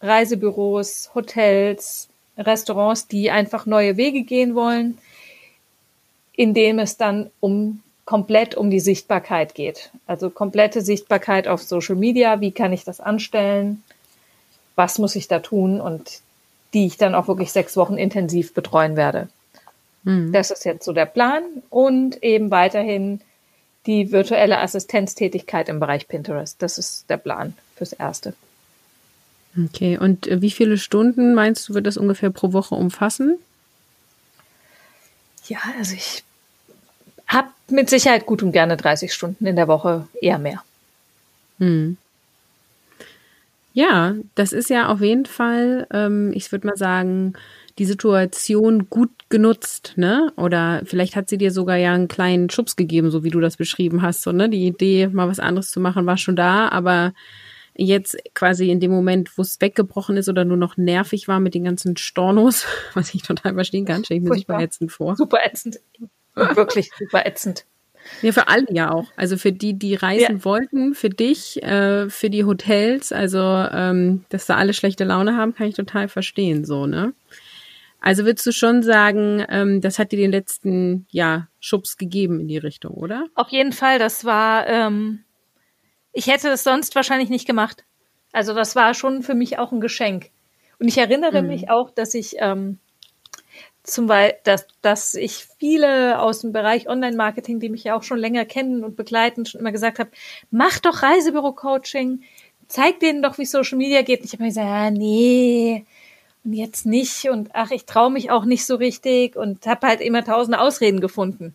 Reisebüros, 0.00 1.10
Hotels, 1.14 2.08
Restaurants, 2.38 3.08
die 3.08 3.30
einfach 3.30 3.66
neue 3.66 3.96
Wege 3.96 4.22
gehen 4.22 4.54
wollen, 4.54 4.98
in 6.36 6.54
dem 6.54 6.78
es 6.78 6.96
dann 6.96 7.30
um 7.40 7.82
komplett 8.04 8.54
um 8.54 8.70
die 8.70 8.80
Sichtbarkeit 8.80 9.54
geht. 9.54 9.90
Also 10.06 10.30
komplette 10.30 10.80
Sichtbarkeit 10.80 11.48
auf 11.48 11.62
Social 11.62 11.96
Media. 11.96 12.40
Wie 12.40 12.52
kann 12.52 12.72
ich 12.72 12.84
das 12.84 13.00
anstellen? 13.00 13.82
Was 14.76 14.98
muss 14.98 15.16
ich 15.16 15.26
da 15.26 15.40
tun? 15.40 15.80
Und 15.80 16.20
die 16.72 16.86
ich 16.86 16.98
dann 16.98 17.14
auch 17.14 17.26
wirklich 17.26 17.52
sechs 17.52 17.76
Wochen 17.76 17.96
intensiv 17.96 18.54
betreuen 18.54 18.96
werde. 18.96 19.28
Mhm. 20.04 20.32
Das 20.32 20.50
ist 20.50 20.64
jetzt 20.64 20.84
so 20.84 20.92
der 20.92 21.06
Plan. 21.06 21.42
Und 21.68 22.22
eben 22.22 22.50
weiterhin 22.50 23.20
die 23.86 24.12
virtuelle 24.12 24.58
Assistenztätigkeit 24.58 25.68
im 25.68 25.80
Bereich 25.80 26.06
Pinterest. 26.06 26.60
Das 26.62 26.78
ist 26.78 27.08
der 27.08 27.16
Plan 27.16 27.54
fürs 27.76 27.92
Erste. 27.92 28.34
Okay, 29.58 29.96
und 29.96 30.28
wie 30.30 30.50
viele 30.50 30.76
Stunden 30.76 31.34
meinst 31.34 31.68
du, 31.68 31.74
wird 31.74 31.86
das 31.86 31.96
ungefähr 31.96 32.30
pro 32.30 32.52
Woche 32.52 32.74
umfassen? 32.74 33.38
Ja, 35.48 35.58
also 35.78 35.94
ich 35.94 36.24
habe 37.26 37.48
mit 37.68 37.90
Sicherheit 37.90 38.26
gut 38.26 38.42
und 38.42 38.52
gerne 38.52 38.76
30 38.76 39.12
Stunden 39.12 39.46
in 39.46 39.56
der 39.56 39.68
Woche, 39.68 40.08
eher 40.20 40.38
mehr. 40.38 40.62
Hm. 41.58 41.96
Ja, 43.72 44.14
das 44.34 44.52
ist 44.52 44.70
ja 44.70 44.88
auf 44.88 45.02
jeden 45.02 45.26
Fall, 45.26 45.86
ähm, 45.92 46.32
ich 46.34 46.50
würde 46.50 46.66
mal 46.66 46.76
sagen, 46.76 47.34
die 47.78 47.84
Situation 47.84 48.88
gut 48.88 49.10
genutzt, 49.28 49.92
ne? 49.96 50.32
Oder 50.36 50.80
vielleicht 50.86 51.14
hat 51.14 51.28
sie 51.28 51.36
dir 51.36 51.50
sogar 51.50 51.76
ja 51.76 51.92
einen 51.92 52.08
kleinen 52.08 52.48
Schubs 52.48 52.76
gegeben, 52.76 53.10
so 53.10 53.22
wie 53.22 53.30
du 53.30 53.40
das 53.40 53.58
beschrieben 53.58 54.00
hast. 54.00 54.22
So, 54.22 54.32
ne? 54.32 54.48
Die 54.48 54.66
Idee, 54.66 55.08
mal 55.08 55.28
was 55.28 55.40
anderes 55.40 55.70
zu 55.70 55.80
machen, 55.80 56.06
war 56.06 56.16
schon 56.16 56.36
da, 56.36 56.68
aber 56.70 57.12
jetzt 57.76 58.16
quasi 58.34 58.70
in 58.70 58.80
dem 58.80 58.90
Moment, 58.90 59.36
wo 59.36 59.42
es 59.42 59.60
weggebrochen 59.60 60.16
ist 60.16 60.28
oder 60.28 60.44
nur 60.44 60.56
noch 60.56 60.76
nervig 60.76 61.28
war 61.28 61.40
mit 61.40 61.54
den 61.54 61.64
ganzen 61.64 61.96
Stornos, 61.96 62.66
was 62.94 63.14
ich 63.14 63.22
total 63.22 63.54
verstehen 63.54 63.84
kann, 63.84 64.04
stelle 64.04 64.20
ich 64.20 64.28
mir 64.28 64.38
super 64.38 64.60
ätzend 64.60 64.92
vor. 64.92 65.16
Super 65.16 65.38
ätzend. 65.44 65.80
Wirklich 66.34 66.90
super 66.98 67.24
ätzend. 67.24 67.64
Ja, 68.22 68.32
für 68.32 68.48
alle 68.48 68.66
ja 68.70 68.92
auch. 68.92 69.06
Also 69.16 69.36
für 69.36 69.52
die, 69.52 69.74
die 69.74 69.94
reisen 69.94 70.38
ja. 70.38 70.44
wollten, 70.44 70.94
für 70.94 71.10
dich, 71.10 71.62
äh, 71.62 72.08
für 72.08 72.30
die 72.30 72.44
Hotels, 72.44 73.12
also 73.12 73.40
ähm, 73.40 74.24
dass 74.28 74.46
da 74.46 74.56
alle 74.56 74.74
schlechte 74.74 75.04
Laune 75.04 75.36
haben, 75.36 75.54
kann 75.54 75.66
ich 75.66 75.74
total 75.74 76.08
verstehen, 76.08 76.64
so, 76.64 76.86
ne? 76.86 77.14
Also 78.00 78.24
würdest 78.24 78.46
du 78.46 78.52
schon 78.52 78.84
sagen, 78.84 79.44
ähm, 79.48 79.80
das 79.80 79.98
hat 79.98 80.12
dir 80.12 80.18
den 80.18 80.30
letzten 80.30 81.06
ja, 81.10 81.48
Schubs 81.58 81.96
gegeben 81.96 82.38
in 82.38 82.46
die 82.46 82.58
Richtung, 82.58 82.92
oder? 82.94 83.26
Auf 83.34 83.48
jeden 83.48 83.72
Fall, 83.72 83.98
das 83.98 84.24
war 84.24 84.68
ähm, 84.68 85.24
ich 86.16 86.28
hätte 86.28 86.48
es 86.48 86.64
sonst 86.64 86.94
wahrscheinlich 86.94 87.28
nicht 87.28 87.46
gemacht. 87.46 87.84
Also 88.32 88.54
das 88.54 88.74
war 88.74 88.94
schon 88.94 89.22
für 89.22 89.34
mich 89.34 89.58
auch 89.58 89.70
ein 89.70 89.82
Geschenk. 89.82 90.30
Und 90.78 90.88
ich 90.88 90.96
erinnere 90.96 91.42
mhm. 91.42 91.48
mich 91.48 91.70
auch, 91.70 91.90
dass 91.90 92.14
ich 92.14 92.36
ähm, 92.38 92.78
zum 93.82 94.06
Beispiel, 94.06 94.38
dass, 94.44 94.66
dass 94.80 95.14
ich 95.14 95.46
viele 95.58 96.20
aus 96.20 96.40
dem 96.40 96.52
Bereich 96.52 96.88
Online-Marketing, 96.88 97.60
die 97.60 97.68
mich 97.68 97.84
ja 97.84 97.94
auch 97.94 98.02
schon 98.02 98.18
länger 98.18 98.46
kennen 98.46 98.82
und 98.82 98.96
begleiten, 98.96 99.44
schon 99.44 99.60
immer 99.60 99.72
gesagt 99.72 99.98
habe, 99.98 100.10
mach 100.50 100.78
doch 100.78 101.02
Reisebüro-Coaching, 101.02 102.22
zeig 102.66 102.98
denen 103.00 103.22
doch, 103.22 103.36
wie 103.36 103.44
Social 103.44 103.76
Media 103.76 104.00
geht. 104.00 104.20
Und 104.20 104.26
ich 104.26 104.32
habe 104.32 104.42
mir 104.42 104.48
gesagt, 104.48 104.66
ja, 104.66 104.90
nee, 104.90 105.84
und 106.44 106.54
jetzt 106.54 106.86
nicht 106.86 107.28
und 107.28 107.50
ach, 107.52 107.70
ich 107.72 107.84
traue 107.84 108.10
mich 108.10 108.30
auch 108.30 108.46
nicht 108.46 108.64
so 108.64 108.76
richtig 108.76 109.36
und 109.36 109.66
habe 109.66 109.86
halt 109.86 110.00
immer 110.00 110.24
tausende 110.24 110.60
Ausreden 110.60 111.00
gefunden, 111.00 111.54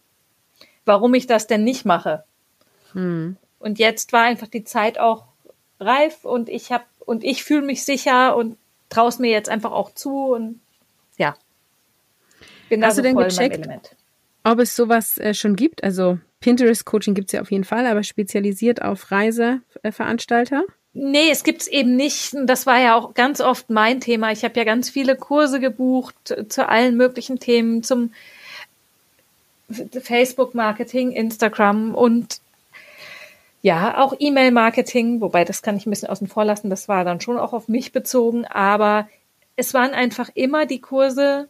warum 0.85 1.15
ich 1.15 1.25
das 1.25 1.47
denn 1.47 1.63
nicht 1.63 1.85
mache. 1.85 2.23
Hm. 2.93 3.37
Und 3.61 3.79
jetzt 3.79 4.11
war 4.11 4.23
einfach 4.23 4.47
die 4.47 4.63
Zeit 4.63 4.99
auch 4.99 5.25
reif 5.79 6.25
und 6.25 6.49
ich 6.49 6.71
habe 6.71 6.83
und 6.99 7.23
ich 7.23 7.43
fühle 7.43 7.61
mich 7.61 7.83
sicher 7.83 8.35
und 8.35 8.57
traue 8.89 9.09
es 9.09 9.19
mir 9.19 9.31
jetzt 9.31 9.49
einfach 9.49 9.71
auch 9.71 9.93
zu 9.93 10.33
und 10.33 10.59
ja. 11.17 11.35
Bin 12.69 12.85
Hast 12.85 12.97
du 12.97 13.01
denn 13.01 13.15
gecheckt, 13.15 13.67
ob 14.43 14.59
es 14.59 14.75
sowas 14.75 15.17
äh, 15.17 15.33
schon 15.33 15.55
gibt? 15.55 15.83
Also 15.83 16.19
Pinterest 16.39 16.85
Coaching 16.85 17.13
gibt 17.13 17.29
es 17.29 17.33
ja 17.33 17.41
auf 17.41 17.51
jeden 17.51 17.63
Fall, 17.63 17.85
aber 17.85 18.03
spezialisiert 18.03 18.81
auf 18.81 19.11
Reiseveranstalter? 19.11 20.63
Nee, 20.93 21.29
es 21.31 21.43
gibt's 21.43 21.67
eben 21.67 21.95
nicht. 21.95 22.35
Das 22.45 22.65
war 22.65 22.79
ja 22.79 22.95
auch 22.95 23.13
ganz 23.13 23.39
oft 23.39 23.69
mein 23.69 24.01
Thema. 24.01 24.31
Ich 24.31 24.43
habe 24.43 24.59
ja 24.59 24.65
ganz 24.65 24.89
viele 24.89 25.15
Kurse 25.15 25.59
gebucht 25.59 26.35
zu 26.49 26.67
allen 26.67 26.97
möglichen 26.97 27.39
Themen, 27.39 27.83
zum 27.83 28.11
Facebook-Marketing, 29.69 31.11
Instagram 31.11 31.95
und 31.95 32.40
ja, 33.61 33.99
auch 34.03 34.15
E-Mail-Marketing, 34.17 35.21
wobei 35.21 35.45
das 35.45 35.61
kann 35.61 35.77
ich 35.77 35.85
ein 35.85 35.91
bisschen 35.91 36.09
außen 36.09 36.27
vor 36.27 36.45
lassen, 36.45 36.69
das 36.69 36.87
war 36.87 37.05
dann 37.05 37.21
schon 37.21 37.37
auch 37.37 37.53
auf 37.53 37.67
mich 37.67 37.91
bezogen, 37.91 38.45
aber 38.45 39.07
es 39.55 39.73
waren 39.73 39.91
einfach 39.91 40.29
immer 40.33 40.65
die 40.65 40.81
Kurse 40.81 41.47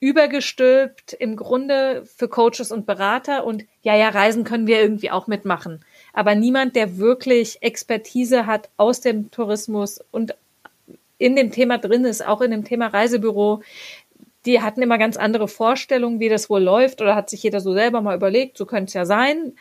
übergestülpt 0.00 1.14
im 1.14 1.36
Grunde 1.36 2.04
für 2.04 2.28
Coaches 2.28 2.70
und 2.70 2.86
Berater 2.86 3.44
und 3.44 3.64
ja, 3.82 3.96
ja, 3.96 4.08
Reisen 4.08 4.44
können 4.44 4.66
wir 4.66 4.80
irgendwie 4.80 5.10
auch 5.10 5.26
mitmachen. 5.26 5.84
Aber 6.12 6.34
niemand, 6.34 6.76
der 6.76 6.98
wirklich 6.98 7.62
Expertise 7.62 8.46
hat 8.46 8.68
aus 8.76 9.00
dem 9.00 9.30
Tourismus 9.30 10.02
und 10.10 10.34
in 11.18 11.34
dem 11.34 11.50
Thema 11.50 11.78
drin 11.78 12.04
ist, 12.04 12.26
auch 12.26 12.42
in 12.42 12.50
dem 12.50 12.64
Thema 12.64 12.88
Reisebüro, 12.88 13.62
die 14.44 14.60
hatten 14.60 14.82
immer 14.82 14.98
ganz 14.98 15.16
andere 15.16 15.48
Vorstellungen, 15.48 16.20
wie 16.20 16.28
das 16.28 16.48
wohl 16.50 16.62
läuft 16.62 17.00
oder 17.00 17.16
hat 17.16 17.30
sich 17.30 17.42
jeder 17.42 17.60
so 17.60 17.72
selber 17.72 18.00
mal 18.00 18.16
überlegt, 18.16 18.56
so 18.58 18.66
könnte 18.66 18.88
es 18.88 18.94
ja 18.94 19.06
sein 19.06 19.54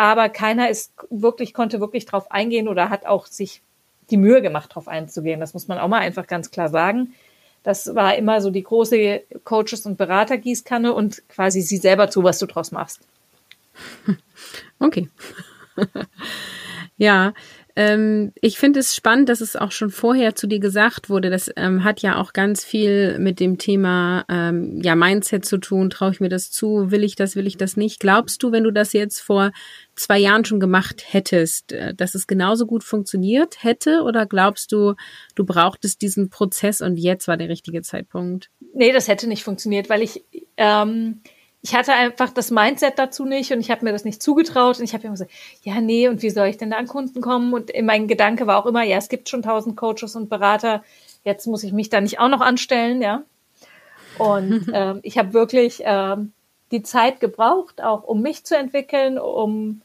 aber 0.00 0.30
keiner 0.30 0.70
ist 0.70 0.94
wirklich, 1.10 1.52
konnte 1.52 1.78
wirklich 1.78 2.06
drauf 2.06 2.30
eingehen 2.32 2.68
oder 2.68 2.88
hat 2.88 3.04
auch 3.04 3.26
sich 3.26 3.60
die 4.08 4.16
Mühe 4.16 4.40
gemacht, 4.40 4.74
drauf 4.74 4.88
einzugehen. 4.88 5.40
Das 5.40 5.52
muss 5.52 5.68
man 5.68 5.78
auch 5.78 5.88
mal 5.88 5.98
einfach 5.98 6.26
ganz 6.26 6.50
klar 6.50 6.70
sagen. 6.70 7.12
Das 7.64 7.94
war 7.94 8.14
immer 8.16 8.40
so 8.40 8.50
die 8.50 8.62
große 8.62 9.20
Coaches- 9.44 9.84
und 9.84 9.98
Berater-Gießkanne 9.98 10.94
und 10.94 11.28
quasi 11.28 11.60
sie 11.60 11.76
selber 11.76 12.08
zu, 12.08 12.24
was 12.24 12.38
du 12.38 12.46
draus 12.46 12.72
machst. 12.72 13.00
Okay. 14.78 15.10
ja, 16.96 17.34
ähm, 17.76 18.32
ich 18.40 18.58
finde 18.58 18.80
es 18.80 18.94
spannend, 18.94 19.28
dass 19.28 19.40
es 19.40 19.56
auch 19.56 19.72
schon 19.72 19.90
vorher 19.90 20.34
zu 20.34 20.46
dir 20.46 20.58
gesagt 20.58 21.08
wurde. 21.08 21.30
Das 21.30 21.50
ähm, 21.56 21.84
hat 21.84 22.02
ja 22.02 22.16
auch 22.16 22.32
ganz 22.32 22.64
viel 22.64 23.18
mit 23.18 23.40
dem 23.40 23.58
Thema 23.58 24.24
ähm, 24.28 24.80
ja 24.82 24.94
Mindset 24.94 25.44
zu 25.44 25.58
tun. 25.58 25.90
Traue 25.90 26.10
ich 26.10 26.20
mir 26.20 26.28
das 26.28 26.50
zu? 26.50 26.90
Will 26.90 27.04
ich 27.04 27.16
das? 27.16 27.36
Will 27.36 27.46
ich 27.46 27.56
das 27.56 27.76
nicht? 27.76 28.00
Glaubst 28.00 28.42
du, 28.42 28.52
wenn 28.52 28.64
du 28.64 28.70
das 28.70 28.92
jetzt 28.92 29.20
vor 29.20 29.52
zwei 29.94 30.18
Jahren 30.18 30.44
schon 30.44 30.60
gemacht 30.60 31.04
hättest, 31.08 31.72
äh, 31.72 31.94
dass 31.94 32.14
es 32.14 32.26
genauso 32.26 32.66
gut 32.66 32.84
funktioniert 32.84 33.62
hätte? 33.62 34.02
Oder 34.02 34.26
glaubst 34.26 34.72
du, 34.72 34.94
du 35.34 35.44
brauchtest 35.44 36.02
diesen 36.02 36.30
Prozess 36.30 36.80
und 36.80 36.96
jetzt 36.96 37.28
war 37.28 37.36
der 37.36 37.48
richtige 37.48 37.82
Zeitpunkt? 37.82 38.50
Nee, 38.74 38.92
das 38.92 39.08
hätte 39.08 39.26
nicht 39.26 39.44
funktioniert, 39.44 39.88
weil 39.88 40.02
ich 40.02 40.24
ähm, 40.56 41.22
ich 41.62 41.74
hatte 41.74 41.92
einfach 41.92 42.30
das 42.30 42.50
Mindset 42.50 42.98
dazu 42.98 43.24
nicht 43.24 43.52
und 43.52 43.60
ich 43.60 43.70
habe 43.70 43.84
mir 43.84 43.92
das 43.92 44.04
nicht 44.04 44.22
zugetraut 44.22 44.78
und 44.78 44.84
ich 44.84 44.94
habe 44.94 45.04
immer 45.04 45.12
gesagt, 45.12 45.32
ja, 45.62 45.80
nee, 45.80 46.08
und 46.08 46.22
wie 46.22 46.30
soll 46.30 46.46
ich 46.48 46.56
denn 46.56 46.70
da 46.70 46.78
an 46.78 46.86
Kunden 46.86 47.20
kommen? 47.20 47.52
Und 47.52 47.70
mein 47.82 48.08
Gedanke 48.08 48.46
war 48.46 48.58
auch 48.58 48.66
immer, 48.66 48.82
ja, 48.82 48.96
es 48.96 49.08
gibt 49.10 49.28
schon 49.28 49.42
tausend 49.42 49.76
Coaches 49.76 50.16
und 50.16 50.30
Berater, 50.30 50.82
jetzt 51.22 51.46
muss 51.46 51.62
ich 51.62 51.72
mich 51.72 51.90
da 51.90 52.00
nicht 52.00 52.18
auch 52.18 52.28
noch 52.28 52.40
anstellen, 52.40 53.02
ja. 53.02 53.24
Und 54.18 54.70
ähm, 54.74 55.00
ich 55.02 55.18
habe 55.18 55.34
wirklich 55.34 55.82
ähm, 55.84 56.32
die 56.70 56.82
Zeit 56.82 57.20
gebraucht, 57.20 57.82
auch 57.82 58.04
um 58.04 58.22
mich 58.22 58.44
zu 58.44 58.56
entwickeln, 58.56 59.18
um 59.18 59.82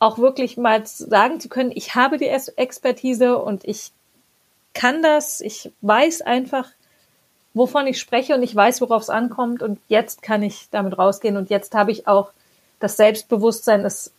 auch 0.00 0.18
wirklich 0.18 0.56
mal 0.56 0.84
sagen 0.84 1.38
zu 1.38 1.48
können, 1.48 1.70
ich 1.72 1.94
habe 1.94 2.18
die 2.18 2.26
Expertise 2.26 3.38
und 3.38 3.64
ich 3.64 3.92
kann 4.74 5.02
das, 5.02 5.40
ich 5.40 5.70
weiß 5.82 6.22
einfach, 6.22 6.68
wovon 7.54 7.86
ich 7.86 8.00
spreche 8.00 8.34
und 8.34 8.42
ich 8.42 8.54
weiß, 8.54 8.80
worauf 8.80 9.02
es 9.02 9.10
ankommt 9.10 9.62
und 9.62 9.78
jetzt 9.88 10.22
kann 10.22 10.42
ich 10.42 10.68
damit 10.70 10.98
rausgehen 10.98 11.36
und 11.36 11.50
jetzt 11.50 11.74
habe 11.74 11.90
ich 11.90 12.06
auch 12.06 12.32
das 12.80 12.96
Selbstbewusstsein, 12.96 13.84
es 13.84 14.12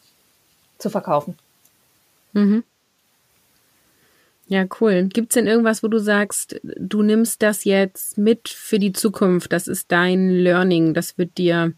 zu 0.77 0.89
verkaufen. 0.89 1.37
Mhm. 2.33 2.63
Ja, 4.47 4.65
cool. 4.79 5.05
Gibt's 5.11 5.35
denn 5.35 5.47
irgendwas, 5.47 5.83
wo 5.83 5.87
du 5.87 5.99
sagst, 5.99 6.59
du 6.63 7.01
nimmst 7.01 7.41
das 7.41 7.63
jetzt 7.63 8.17
mit 8.17 8.49
für 8.49 8.77
die 8.77 8.91
Zukunft? 8.91 9.53
Das 9.53 9.67
ist 9.67 9.91
dein 9.91 10.29
Learning. 10.29 10.93
Das 10.93 11.17
wird 11.17 11.37
dir 11.37 11.73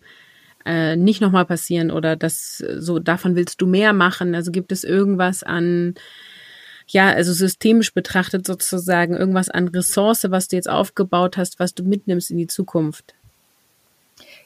äh, 0.65 0.95
nicht 0.95 1.21
nochmal 1.21 1.45
passieren 1.45 1.91
oder 1.91 2.15
das 2.15 2.57
so 2.57 2.99
davon 2.99 3.35
willst 3.35 3.61
du 3.61 3.67
mehr 3.67 3.93
machen. 3.93 4.33
Also 4.33 4.51
gibt 4.51 4.71
es 4.71 4.83
irgendwas 4.83 5.43
an 5.43 5.93
ja, 6.87 7.07
also 7.07 7.33
systemisch 7.33 7.93
betrachtet 7.93 8.45
sozusagen 8.45 9.15
irgendwas 9.15 9.49
an 9.49 9.67
Ressource, 9.67 10.29
was 10.29 10.47
du 10.47 10.55
jetzt 10.55 10.69
aufgebaut 10.69 11.37
hast, 11.37 11.59
was 11.59 11.73
du 11.73 11.83
mitnimmst 11.83 12.31
in 12.31 12.37
die 12.37 12.47
Zukunft? 12.47 13.13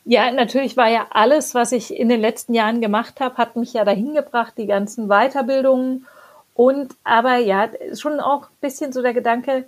Ja, 0.06 0.32
natürlich 0.32 0.78
war 0.78 0.90
ja 0.90 1.08
alles, 1.12 1.54
was 1.54 1.72
ich 1.72 1.94
in 1.96 2.10
den 2.10 2.22
letzten 2.22 2.54
Jahren 2.54 2.82
gemacht 2.82 3.20
habe, 3.20 3.38
hat 3.38 3.56
mich 3.56 3.74
ja 3.74 3.84
dahin 3.86 4.14
gebracht, 4.14 4.54
die 4.58 4.66
ganzen 4.66 5.08
Weiterbildungen. 5.08 6.08
Und 6.54 6.96
aber 7.04 7.38
ja, 7.38 7.70
schon 7.94 8.20
auch 8.20 8.44
ein 8.44 8.58
bisschen 8.62 8.92
so 8.92 9.02
der 9.02 9.14
Gedanke, 9.14 9.66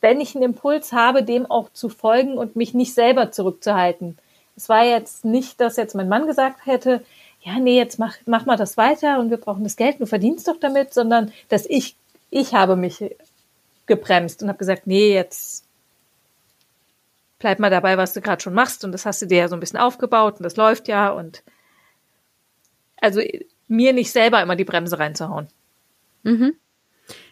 wenn 0.00 0.20
ich 0.20 0.34
einen 0.34 0.44
Impuls 0.44 0.92
habe, 0.92 1.22
dem 1.22 1.50
auch 1.50 1.72
zu 1.72 1.88
folgen 1.88 2.36
und 2.36 2.56
mich 2.56 2.74
nicht 2.74 2.94
selber 2.94 3.30
zurückzuhalten. 3.30 4.18
Es 4.56 4.68
war 4.68 4.84
jetzt 4.84 5.24
nicht, 5.24 5.60
dass 5.60 5.76
jetzt 5.76 5.94
mein 5.94 6.08
Mann 6.08 6.26
gesagt 6.26 6.66
hätte, 6.66 7.02
ja, 7.40 7.58
nee, 7.58 7.76
jetzt 7.76 7.98
mach, 7.98 8.16
mach 8.26 8.46
mal 8.46 8.56
das 8.56 8.76
weiter 8.76 9.18
und 9.20 9.30
wir 9.30 9.36
brauchen 9.36 9.64
das 9.64 9.76
Geld, 9.76 10.00
du 10.00 10.06
verdienst 10.06 10.48
doch 10.48 10.58
damit, 10.58 10.92
sondern 10.92 11.32
dass 11.48 11.66
ich, 11.66 11.96
ich 12.30 12.54
habe 12.54 12.76
mich 12.76 13.04
gebremst 13.86 14.42
und 14.42 14.48
habe 14.48 14.58
gesagt, 14.58 14.86
nee, 14.86 15.14
jetzt 15.14 15.64
bleib 17.38 17.58
mal 17.58 17.70
dabei, 17.70 17.96
was 17.96 18.12
du 18.12 18.20
gerade 18.20 18.42
schon 18.42 18.54
machst 18.54 18.84
und 18.84 18.92
das 18.92 19.06
hast 19.06 19.22
du 19.22 19.26
dir 19.26 19.38
ja 19.38 19.48
so 19.48 19.56
ein 19.56 19.60
bisschen 19.60 19.78
aufgebaut 19.78 20.38
und 20.38 20.42
das 20.42 20.56
läuft 20.56 20.88
ja 20.88 21.10
und 21.10 21.42
also 23.00 23.20
mir 23.68 23.92
nicht 23.92 24.10
selber 24.10 24.42
immer 24.42 24.56
die 24.56 24.64
Bremse 24.64 24.98
reinzuhauen. 24.98 25.48
Mhm. 26.24 26.54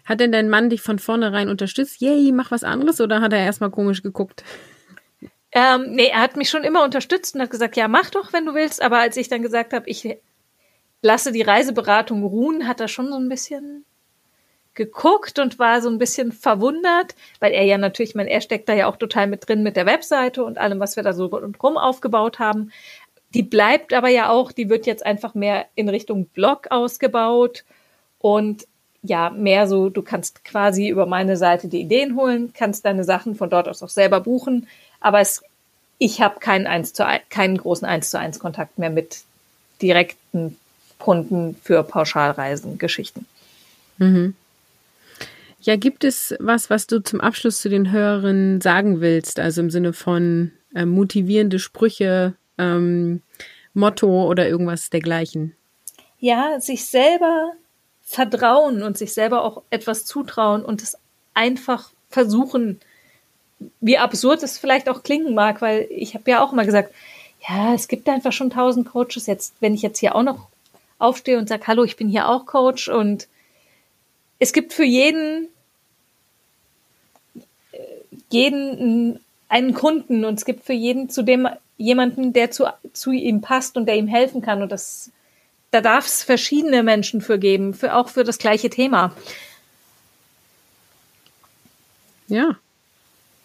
Hat 0.05 0.21
denn 0.21 0.33
dein 0.33 0.49
Mann 0.49 0.71
dich 0.71 0.81
von 0.81 0.99
vornherein 0.99 1.49
unterstützt? 1.49 2.01
Yay, 2.01 2.31
mach 2.33 2.53
was 2.53 2.63
anderes 2.63 3.01
oder 3.01 3.21
hat 3.21 3.33
er 3.33 3.41
erstmal 3.41 3.71
komisch 3.71 4.03
geguckt? 4.03 4.45
Ähm, 5.57 5.93
nee, 5.93 6.09
er 6.09 6.21
hat 6.21 6.37
mich 6.37 6.51
schon 6.51 6.65
immer 6.65 6.85
unterstützt 6.85 7.35
und 7.35 7.41
hat 7.41 7.49
gesagt, 7.49 7.79
ja, 7.79 7.89
mach 7.89 8.11
doch, 8.11 8.35
wenn 8.35 8.45
du 8.45 8.53
willst. 8.53 8.83
Aber 8.83 8.99
als 8.99 9.17
ich 9.17 9.29
dann 9.29 9.41
gesagt 9.41 9.73
habe, 9.73 9.89
ich 9.89 10.19
lasse 11.01 11.33
die 11.33 11.41
Reiseberatung 11.41 12.23
ruhen, 12.25 12.69
hat 12.69 12.79
er 12.79 12.89
schon 12.89 13.09
so 13.09 13.17
ein 13.17 13.31
bisschen 13.31 13.87
geguckt 14.75 15.39
und 15.39 15.59
war 15.59 15.81
so 15.81 15.89
ein 15.89 15.97
bisschen 15.97 16.31
verwundert, 16.33 17.15
weil 17.41 17.53
er 17.53 17.65
ja 17.65 17.79
natürlich, 17.79 18.11
ich 18.11 18.15
meine, 18.15 18.29
er 18.29 18.43
steckt 18.43 18.69
da 18.69 18.75
ja 18.75 18.87
auch 18.87 18.97
total 18.97 19.29
mit 19.29 19.49
drin 19.49 19.63
mit 19.63 19.77
der 19.77 19.87
Webseite 19.87 20.45
und 20.45 20.59
allem, 20.59 20.79
was 20.79 20.97
wir 20.97 21.03
da 21.03 21.15
so 21.15 21.25
rundherum 21.25 21.79
aufgebaut 21.79 22.39
haben. 22.39 22.71
Die 23.33 23.43
bleibt 23.43 23.95
aber 23.95 24.11
ja 24.11 24.29
auch, 24.29 24.53
die 24.53 24.69
wird 24.69 24.85
jetzt 24.85 25.07
einfach 25.07 25.35
mehr 25.35 25.65
in 25.75 25.89
Richtung 25.89 26.27
Blog 26.27 26.67
ausgebaut 26.69 27.65
und 28.19 28.67
ja, 29.01 29.31
mehr 29.31 29.67
so, 29.69 29.89
du 29.89 30.03
kannst 30.03 30.45
quasi 30.45 30.89
über 30.89 31.07
meine 31.07 31.39
Seite 31.39 31.69
die 31.69 31.81
Ideen 31.81 32.15
holen, 32.15 32.53
kannst 32.53 32.85
deine 32.85 33.05
Sachen 33.05 33.35
von 33.37 33.49
dort 33.49 33.69
aus 33.69 33.83
auch 33.83 33.89
selber 33.89 34.21
buchen. 34.21 34.67
Aber 35.07 35.21
es, 35.21 35.41
ich 35.99 36.21
habe 36.21 36.41
keinen, 36.41 36.67
eins 36.67 36.93
zu, 36.93 37.07
keinen 37.31 37.59
großen 37.59 37.87
1 37.87 38.11
zu 38.11 38.19
1 38.19 38.41
Kontakt 38.41 38.77
mehr 38.77 38.91
mit 38.91 39.21
direkten 39.81 40.57
Kunden 40.99 41.55
für 41.63 41.85
Pauschalreisen, 41.85 42.77
Geschichten. 42.79 43.25
Mhm. 43.99 44.35
Ja, 45.61 45.77
gibt 45.77 46.03
es 46.03 46.35
was, 46.41 46.71
was 46.71 46.89
du 46.89 46.99
zum 46.99 47.21
Abschluss 47.21 47.61
zu 47.61 47.69
den 47.69 47.93
Hörern 47.93 48.61
sagen 48.61 49.01
willst? 49.01 49.39
Also 49.39 49.61
im 49.61 49.71
Sinne 49.71 49.93
von 49.93 50.51
äh, 50.75 50.85
motivierende 50.85 51.61
Sprüche, 51.61 52.35
ähm, 52.59 53.23
Motto 53.75 54.27
oder 54.27 54.49
irgendwas 54.49 54.91
dergleichen? 54.91 55.55
Ja, 56.19 56.59
sich 56.59 56.85
selber 56.85 57.53
vertrauen 58.03 58.83
und 58.83 58.99
sich 58.99 59.15
selber 59.15 59.45
auch 59.45 59.63
etwas 59.71 60.05
zutrauen 60.05 60.65
und 60.65 60.83
es 60.83 60.99
einfach 61.33 61.91
versuchen, 62.11 62.81
wie 63.81 63.99
absurd 63.99 64.43
es 64.43 64.59
vielleicht 64.59 64.89
auch 64.89 65.03
klingen 65.03 65.35
mag, 65.35 65.63
weil 65.63 65.87
ich 65.91 66.15
habe 66.15 66.31
ja 66.31 66.43
auch 66.43 66.53
mal 66.53 66.67
gesagt, 66.67 66.95
ja, 67.49 67.75
es 67.75 67.89
gibt 67.89 68.09
einfach 68.09 68.33
schon 68.33 68.51
tausend 68.51 68.89
Coaches. 68.89 69.27
Jetzt, 69.27 69.55
wenn 69.61 69.75
ich 69.75 69.83
jetzt 69.83 69.99
hier 69.99 70.15
auch 70.15 70.23
noch 70.23 70.49
aufstehe 70.99 71.39
und 71.39 71.49
sage, 71.49 71.67
hallo, 71.67 71.85
ich 71.85 71.97
bin 71.97 72.09
hier 72.09 72.29
auch 72.29 72.47
Coach 72.47 72.89
und 72.89 73.29
es 74.39 74.53
gibt 74.53 74.73
für 74.73 74.85
jeden 74.85 75.49
jeden 78.31 79.21
einen 79.49 79.75
Kunden 79.75 80.25
und 80.25 80.35
es 80.35 80.45
gibt 80.45 80.65
für 80.65 80.73
jeden 80.73 81.09
zu 81.09 81.23
dem 81.23 81.49
jemanden, 81.77 82.33
der 82.33 82.51
zu, 82.51 82.67
zu 82.93 83.13
ihm 83.13 83.41
passt 83.41 83.77
und 83.77 83.87
der 83.87 83.97
ihm 83.97 84.09
helfen 84.09 84.43
kann 84.43 84.63
und 84.63 84.73
das 84.73 85.11
da 85.71 85.81
darf 85.81 86.07
es 86.07 86.23
verschiedene 86.23 86.83
Menschen 86.83 87.21
für 87.21 87.39
geben, 87.39 87.75
für 87.75 87.95
auch 87.95 88.09
für 88.09 88.25
das 88.25 88.39
gleiche 88.39 88.71
Thema. 88.71 89.13
Ja, 92.29 92.57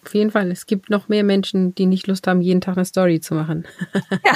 auf 0.04 0.14
jeden 0.14 0.32
Fall. 0.32 0.52
Es 0.52 0.66
gibt 0.66 0.90
noch 0.90 1.08
mehr 1.10 1.24
Menschen, 1.24 1.76
die 1.76 1.86
nicht 1.86 2.08
Lust 2.08 2.28
haben, 2.28 2.42
jeden 2.42 2.62
Tag 2.62 2.78
eine 2.78 2.86
Story 2.86 3.20
zu 3.20 3.36
machen. 3.36 3.66
Ja. 4.26 4.34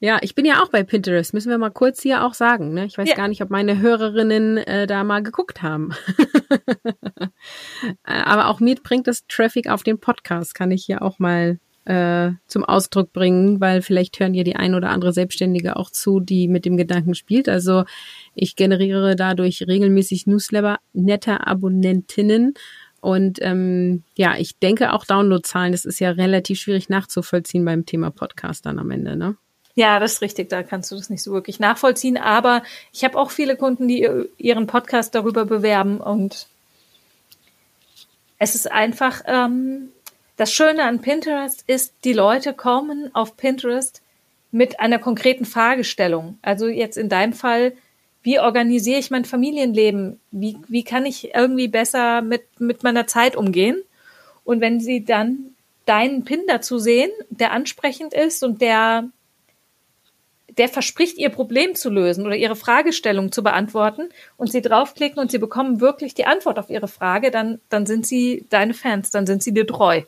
Ja, 0.00 0.18
ich 0.22 0.34
bin 0.34 0.44
ja 0.44 0.62
auch 0.62 0.70
bei 0.70 0.82
Pinterest, 0.82 1.34
müssen 1.34 1.50
wir 1.50 1.58
mal 1.58 1.70
kurz 1.70 2.02
hier 2.02 2.24
auch 2.24 2.34
sagen. 2.34 2.72
Ne? 2.72 2.86
Ich 2.86 2.96
weiß 2.96 3.08
ja. 3.08 3.14
gar 3.14 3.28
nicht, 3.28 3.42
ob 3.42 3.50
meine 3.50 3.80
Hörerinnen 3.80 4.56
äh, 4.58 4.86
da 4.86 5.04
mal 5.04 5.22
geguckt 5.22 5.62
haben. 5.62 5.90
Äh, 8.06 8.22
aber 8.22 8.48
auch 8.48 8.60
mir 8.60 8.76
bringt 8.76 9.06
das 9.06 9.26
Traffic 9.26 9.68
auf 9.68 9.82
den 9.82 9.98
Podcast, 9.98 10.54
kann 10.54 10.70
ich 10.70 10.84
hier 10.86 11.02
auch 11.02 11.18
mal 11.18 11.58
äh, 11.84 12.30
zum 12.46 12.64
Ausdruck 12.64 13.12
bringen, 13.12 13.60
weil 13.60 13.82
vielleicht 13.82 14.18
hören 14.18 14.32
ja 14.34 14.42
die 14.42 14.56
ein 14.56 14.74
oder 14.74 14.88
andere 14.90 15.12
Selbstständige 15.12 15.76
auch 15.76 15.90
zu, 15.90 16.20
die 16.20 16.48
mit 16.48 16.64
dem 16.64 16.76
Gedanken 16.76 17.14
spielt. 17.14 17.48
Also 17.48 17.84
ich 18.34 18.56
generiere 18.56 19.16
dadurch 19.16 19.66
regelmäßig 19.66 20.26
Newsletter 20.26 20.78
netter 20.92 21.46
Abonnentinnen 21.46 22.54
und 23.04 23.38
ähm, 23.42 24.02
ja, 24.16 24.36
ich 24.38 24.58
denke 24.58 24.94
auch 24.94 25.04
Downloadzahlen, 25.04 25.72
das 25.72 25.84
ist 25.84 26.00
ja 26.00 26.10
relativ 26.10 26.58
schwierig 26.58 26.88
nachzuvollziehen 26.88 27.62
beim 27.62 27.84
Thema 27.84 28.10
Podcast 28.10 28.64
dann 28.64 28.78
am 28.78 28.90
Ende, 28.90 29.14
ne? 29.14 29.36
Ja, 29.74 30.00
das 30.00 30.14
ist 30.14 30.22
richtig, 30.22 30.48
da 30.48 30.62
kannst 30.62 30.90
du 30.90 30.96
das 30.96 31.10
nicht 31.10 31.22
so 31.22 31.30
wirklich 31.32 31.60
nachvollziehen. 31.60 32.16
Aber 32.16 32.62
ich 32.92 33.04
habe 33.04 33.18
auch 33.18 33.30
viele 33.30 33.56
Kunden, 33.56 33.88
die 33.88 34.08
ihren 34.38 34.66
Podcast 34.66 35.14
darüber 35.14 35.44
bewerben 35.44 36.00
und 36.00 36.46
es 38.38 38.54
ist 38.54 38.72
einfach, 38.72 39.20
ähm, 39.26 39.90
das 40.36 40.50
Schöne 40.50 40.84
an 40.84 41.02
Pinterest 41.02 41.62
ist, 41.66 41.92
die 42.04 42.14
Leute 42.14 42.54
kommen 42.54 43.10
auf 43.14 43.36
Pinterest 43.36 44.00
mit 44.50 44.80
einer 44.80 44.98
konkreten 44.98 45.44
Fragestellung. 45.44 46.38
Also 46.40 46.68
jetzt 46.68 46.96
in 46.96 47.10
deinem 47.10 47.34
Fall, 47.34 47.74
wie 48.24 48.40
organisiere 48.40 48.98
ich 48.98 49.10
mein 49.10 49.26
Familienleben? 49.26 50.18
Wie, 50.30 50.56
wie 50.66 50.82
kann 50.82 51.04
ich 51.04 51.34
irgendwie 51.34 51.68
besser 51.68 52.22
mit, 52.22 52.58
mit 52.58 52.82
meiner 52.82 53.06
Zeit 53.06 53.36
umgehen? 53.36 53.82
Und 54.44 54.62
wenn 54.62 54.80
sie 54.80 55.04
dann 55.04 55.54
deinen 55.84 56.24
Pin 56.24 56.40
dazu 56.48 56.78
sehen, 56.78 57.10
der 57.28 57.52
ansprechend 57.52 58.14
ist 58.14 58.42
und 58.42 58.62
der, 58.62 59.10
der 60.56 60.70
verspricht, 60.70 61.18
ihr 61.18 61.28
Problem 61.28 61.74
zu 61.74 61.90
lösen 61.90 62.24
oder 62.24 62.34
ihre 62.34 62.56
Fragestellung 62.56 63.30
zu 63.30 63.42
beantworten 63.42 64.08
und 64.38 64.50
sie 64.50 64.62
draufklicken 64.62 65.18
und 65.18 65.30
sie 65.30 65.38
bekommen 65.38 65.82
wirklich 65.82 66.14
die 66.14 66.24
Antwort 66.24 66.58
auf 66.58 66.70
ihre 66.70 66.88
Frage, 66.88 67.30
dann, 67.30 67.60
dann 67.68 67.84
sind 67.84 68.06
sie 68.06 68.46
deine 68.48 68.72
Fans, 68.72 69.10
dann 69.10 69.26
sind 69.26 69.42
sie 69.42 69.52
dir 69.52 69.66
treu. 69.66 70.00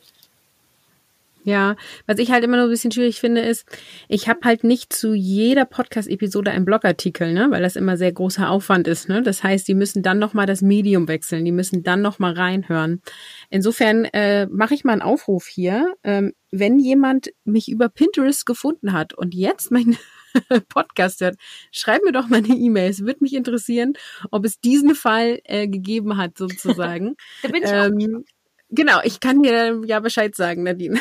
Ja, 1.47 1.77
was 2.09 2.19
ich 2.19 2.33
halt 2.33 2.43
immer 2.43 2.57
nur 2.57 2.67
ein 2.67 2.71
bisschen 2.71 2.91
schwierig 2.91 3.21
finde, 3.21 3.41
ist, 3.41 3.67
ich 4.09 4.29
habe 4.29 4.41
halt 4.43 4.65
nicht 4.65 4.93
zu 4.93 5.15
jeder 5.15 5.65
Podcast-Episode 5.65 6.51
einen 6.51 6.65
Blogartikel, 6.65 7.33
ne, 7.33 7.47
weil 7.51 7.63
das 7.63 7.77
immer 7.77 7.97
sehr 7.97 8.11
großer 8.11 8.51
Aufwand 8.51 8.89
ist. 8.89 9.09
Ne? 9.09 9.23
Das 9.23 9.45
heißt, 9.45 9.69
die 9.69 9.75
müssen 9.75 10.03
dann 10.03 10.19
nochmal 10.19 10.47
das 10.47 10.61
Medium 10.61 11.07
wechseln, 11.07 11.45
die 11.45 11.53
müssen 11.53 11.85
dann 11.85 12.03
nochmal 12.03 12.33
reinhören. 12.33 13.01
Insofern 13.49 14.07
äh, 14.07 14.47
mache 14.47 14.75
ich 14.75 14.83
mal 14.83 14.95
einen 14.95 15.03
Aufruf 15.03 15.47
hier. 15.47 15.95
Ähm, 16.03 16.33
wenn 16.51 16.81
jemand 16.81 17.31
mich 17.45 17.71
über 17.71 17.91
Pinterest 17.91 18.45
gefunden 18.45 18.93
hat 18.93 19.15
und 19.15 19.33
jetzt 19.33 19.71
mein 19.71 19.97
Podcast 20.69 21.21
hört, 21.21 21.37
schreib 21.71 22.03
mir 22.03 22.11
doch 22.11 22.27
mal 22.27 22.39
eine 22.39 22.57
E-Mail. 22.57 22.91
Es 22.91 23.03
würde 23.03 23.19
mich 23.21 23.35
interessieren, 23.35 23.93
ob 24.33 24.45
es 24.45 24.59
diesen 24.59 24.97
Fall 24.97 25.39
äh, 25.45 25.69
gegeben 25.69 26.17
hat, 26.17 26.39
sozusagen. 26.39 27.15
da 27.43 27.49
bin 27.51 27.63
ich 27.63 27.71
ähm, 27.71 28.25
Genau, 28.71 29.01
ich 29.05 29.21
kann 29.21 29.43
dir 29.43 29.81
ja 29.87 30.01
Bescheid 30.01 30.35
sagen, 30.35 30.65
Nadine. 30.65 31.01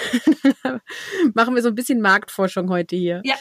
Machen 1.33 1.55
wir 1.55 1.61
so 1.61 1.69
ein 1.69 1.75
bisschen 1.75 2.01
Marktforschung 2.01 2.69
heute 2.69 2.95
hier. 2.95 3.21
Ja. 3.23 3.35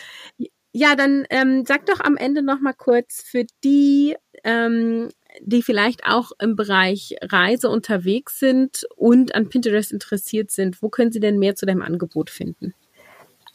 Ja, 0.77 0.97
dann 0.97 1.25
ähm, 1.31 1.65
sag 1.65 1.87
doch 1.87 2.01
am 2.01 2.17
Ende 2.17 2.43
noch 2.43 2.59
mal 2.59 2.73
kurz 2.73 3.23
für 3.23 3.47
die, 3.63 4.17
ähm, 4.43 5.09
die 5.41 5.63
vielleicht 5.63 6.05
auch 6.05 6.33
im 6.41 6.57
Bereich 6.57 7.15
Reise 7.23 7.69
unterwegs 7.69 8.41
sind 8.41 8.85
und 8.97 9.37
an 9.37 9.49
Pinterest 9.49 9.93
interessiert 9.93 10.51
sind. 10.51 10.83
Wo 10.83 10.89
können 10.89 11.13
sie 11.13 11.21
denn 11.21 11.39
mehr 11.39 11.55
zu 11.55 11.65
deinem 11.65 11.83
Angebot 11.83 12.29
finden? 12.29 12.75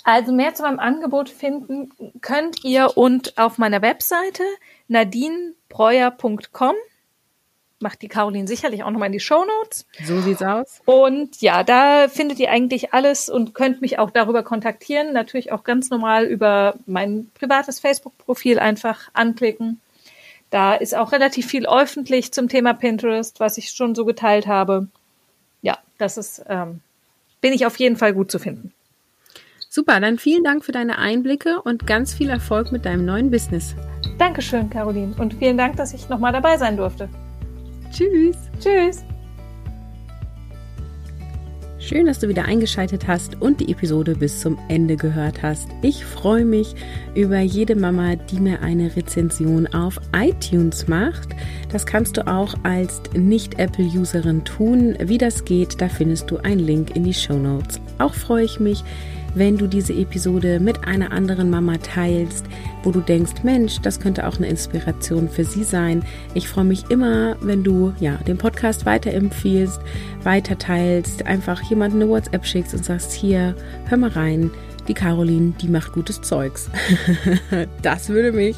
Also 0.05 0.31
mehr 0.31 0.53
zu 0.53 0.63
meinem 0.63 0.79
Angebot 0.79 1.27
finden 1.27 1.91
könnt 2.21 2.63
ihr 2.63 2.95
und 2.95 3.37
auf 3.37 3.57
meiner 3.57 3.81
Webseite 3.81 4.43
nadinebreuer.com 4.87 6.75
macht 7.81 8.01
die 8.01 8.07
Caroline 8.07 8.47
sicherlich 8.47 8.83
auch 8.83 8.91
nochmal 8.91 9.07
in 9.07 9.13
die 9.13 9.19
Show 9.19 9.45
Notes. 9.45 9.85
So 10.03 10.19
sieht's 10.21 10.41
aus. 10.41 10.81
Und 10.85 11.41
ja, 11.41 11.63
da 11.63 12.07
findet 12.07 12.39
ihr 12.39 12.51
eigentlich 12.51 12.93
alles 12.93 13.29
und 13.29 13.53
könnt 13.53 13.81
mich 13.81 13.99
auch 13.99 14.11
darüber 14.11 14.43
kontaktieren. 14.43 15.13
Natürlich 15.13 15.51
auch 15.51 15.63
ganz 15.63 15.89
normal 15.89 16.25
über 16.25 16.75
mein 16.85 17.29
privates 17.33 17.79
Facebook-Profil 17.79 18.59
einfach 18.59 19.09
anklicken. 19.13 19.79
Da 20.49 20.75
ist 20.75 20.95
auch 20.95 21.11
relativ 21.11 21.45
viel 21.45 21.67
öffentlich 21.67 22.31
zum 22.31 22.49
Thema 22.49 22.73
Pinterest, 22.73 23.39
was 23.39 23.57
ich 23.57 23.71
schon 23.71 23.95
so 23.95 24.05
geteilt 24.05 24.47
habe. 24.47 24.87
Ja, 25.61 25.77
das 25.97 26.17
ist, 26.17 26.43
ähm, 26.49 26.81
bin 27.41 27.53
ich 27.53 27.65
auf 27.65 27.77
jeden 27.77 27.97
Fall 27.97 28.13
gut 28.13 28.31
zu 28.31 28.39
finden. 28.39 28.73
Super, 29.71 29.99
dann 29.99 30.17
vielen 30.17 30.43
Dank 30.43 30.65
für 30.65 30.71
deine 30.71 30.97
Einblicke 30.97 31.61
und 31.61 31.85
ganz 31.85 32.15
viel 32.15 32.31
Erfolg 32.31 32.71
mit 32.71 32.85
deinem 32.85 33.05
neuen 33.05 33.29
Business. 33.29 33.75
Dankeschön, 34.17 34.69
Caroline. 34.71 35.13
Und 35.19 35.35
vielen 35.35 35.57
Dank, 35.57 35.75
dass 35.75 35.93
ich 35.93 36.09
nochmal 36.09 36.33
dabei 36.33 36.57
sein 36.57 36.75
durfte. 36.75 37.07
Tschüss. 37.91 38.37
Tschüss. 38.59 39.03
Schön, 41.79 42.05
dass 42.05 42.19
du 42.19 42.27
wieder 42.27 42.45
eingeschaltet 42.45 43.07
hast 43.07 43.41
und 43.41 43.59
die 43.61 43.71
Episode 43.71 44.13
bis 44.13 44.41
zum 44.41 44.59
Ende 44.67 44.95
gehört 44.95 45.41
hast. 45.41 45.67
Ich 45.81 46.05
freue 46.05 46.45
mich 46.45 46.75
über 47.15 47.39
jede 47.39 47.75
Mama, 47.75 48.15
die 48.15 48.39
mir 48.39 48.61
eine 48.61 48.95
Rezension 48.95 49.65
auf 49.65 49.99
iTunes 50.13 50.87
macht. 50.87 51.29
Das 51.71 51.87
kannst 51.87 52.17
du 52.17 52.27
auch 52.27 52.53
als 52.61 53.01
Nicht-Apple-Userin 53.15 54.43
tun. 54.43 54.97
Wie 55.01 55.17
das 55.17 55.45
geht, 55.45 55.81
da 55.81 55.89
findest 55.89 56.29
du 56.29 56.37
einen 56.37 56.59
Link 56.59 56.95
in 56.95 57.05
die 57.05 57.13
Show 57.13 57.39
Notes. 57.39 57.81
Auch 57.97 58.13
freue 58.13 58.45
ich 58.45 58.59
mich, 58.59 58.83
wenn 59.35 59.57
du 59.57 59.67
diese 59.67 59.93
Episode 59.93 60.59
mit 60.59 60.87
einer 60.87 61.11
anderen 61.11 61.49
Mama 61.49 61.77
teilst, 61.77 62.45
wo 62.83 62.91
du 62.91 63.01
denkst, 63.01 63.43
Mensch, 63.43 63.79
das 63.81 63.99
könnte 63.99 64.27
auch 64.27 64.37
eine 64.37 64.47
Inspiration 64.47 65.29
für 65.29 65.43
sie 65.43 65.63
sein. 65.63 66.03
Ich 66.33 66.47
freue 66.47 66.65
mich 66.65 66.89
immer, 66.89 67.35
wenn 67.41 67.63
du 67.63 67.93
ja 67.99 68.15
den 68.27 68.37
Podcast 68.37 68.85
weiterempfiehlst, 68.85 69.79
weiter 70.23 70.57
teilst, 70.57 71.25
einfach 71.25 71.61
jemanden 71.63 72.01
eine 72.01 72.09
WhatsApp 72.09 72.45
schickst 72.45 72.73
und 72.73 72.85
sagst, 72.85 73.11
hier, 73.11 73.55
hör 73.87 73.97
mal 73.97 74.11
rein. 74.11 74.51
Die 74.87 74.95
Caroline, 74.95 75.53
die 75.61 75.67
macht 75.67 75.93
gutes 75.93 76.19
Zeugs. 76.21 76.67
das 77.83 78.09
würde 78.09 78.31
mich 78.31 78.55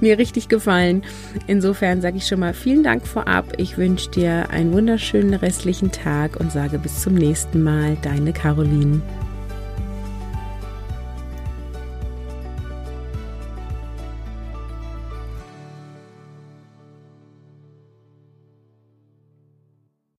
mir 0.00 0.16
richtig 0.16 0.48
gefallen. 0.48 1.02
Insofern 1.48 2.00
sage 2.00 2.18
ich 2.18 2.26
schon 2.28 2.38
mal 2.38 2.54
vielen 2.54 2.84
Dank 2.84 3.04
vorab. 3.04 3.52
Ich 3.56 3.76
wünsche 3.76 4.08
dir 4.10 4.50
einen 4.50 4.72
wunderschönen 4.72 5.34
restlichen 5.34 5.90
Tag 5.90 6.38
und 6.38 6.52
sage 6.52 6.78
bis 6.78 7.02
zum 7.02 7.14
nächsten 7.14 7.64
Mal. 7.64 7.96
Deine 8.02 8.32
Caroline. 8.32 9.02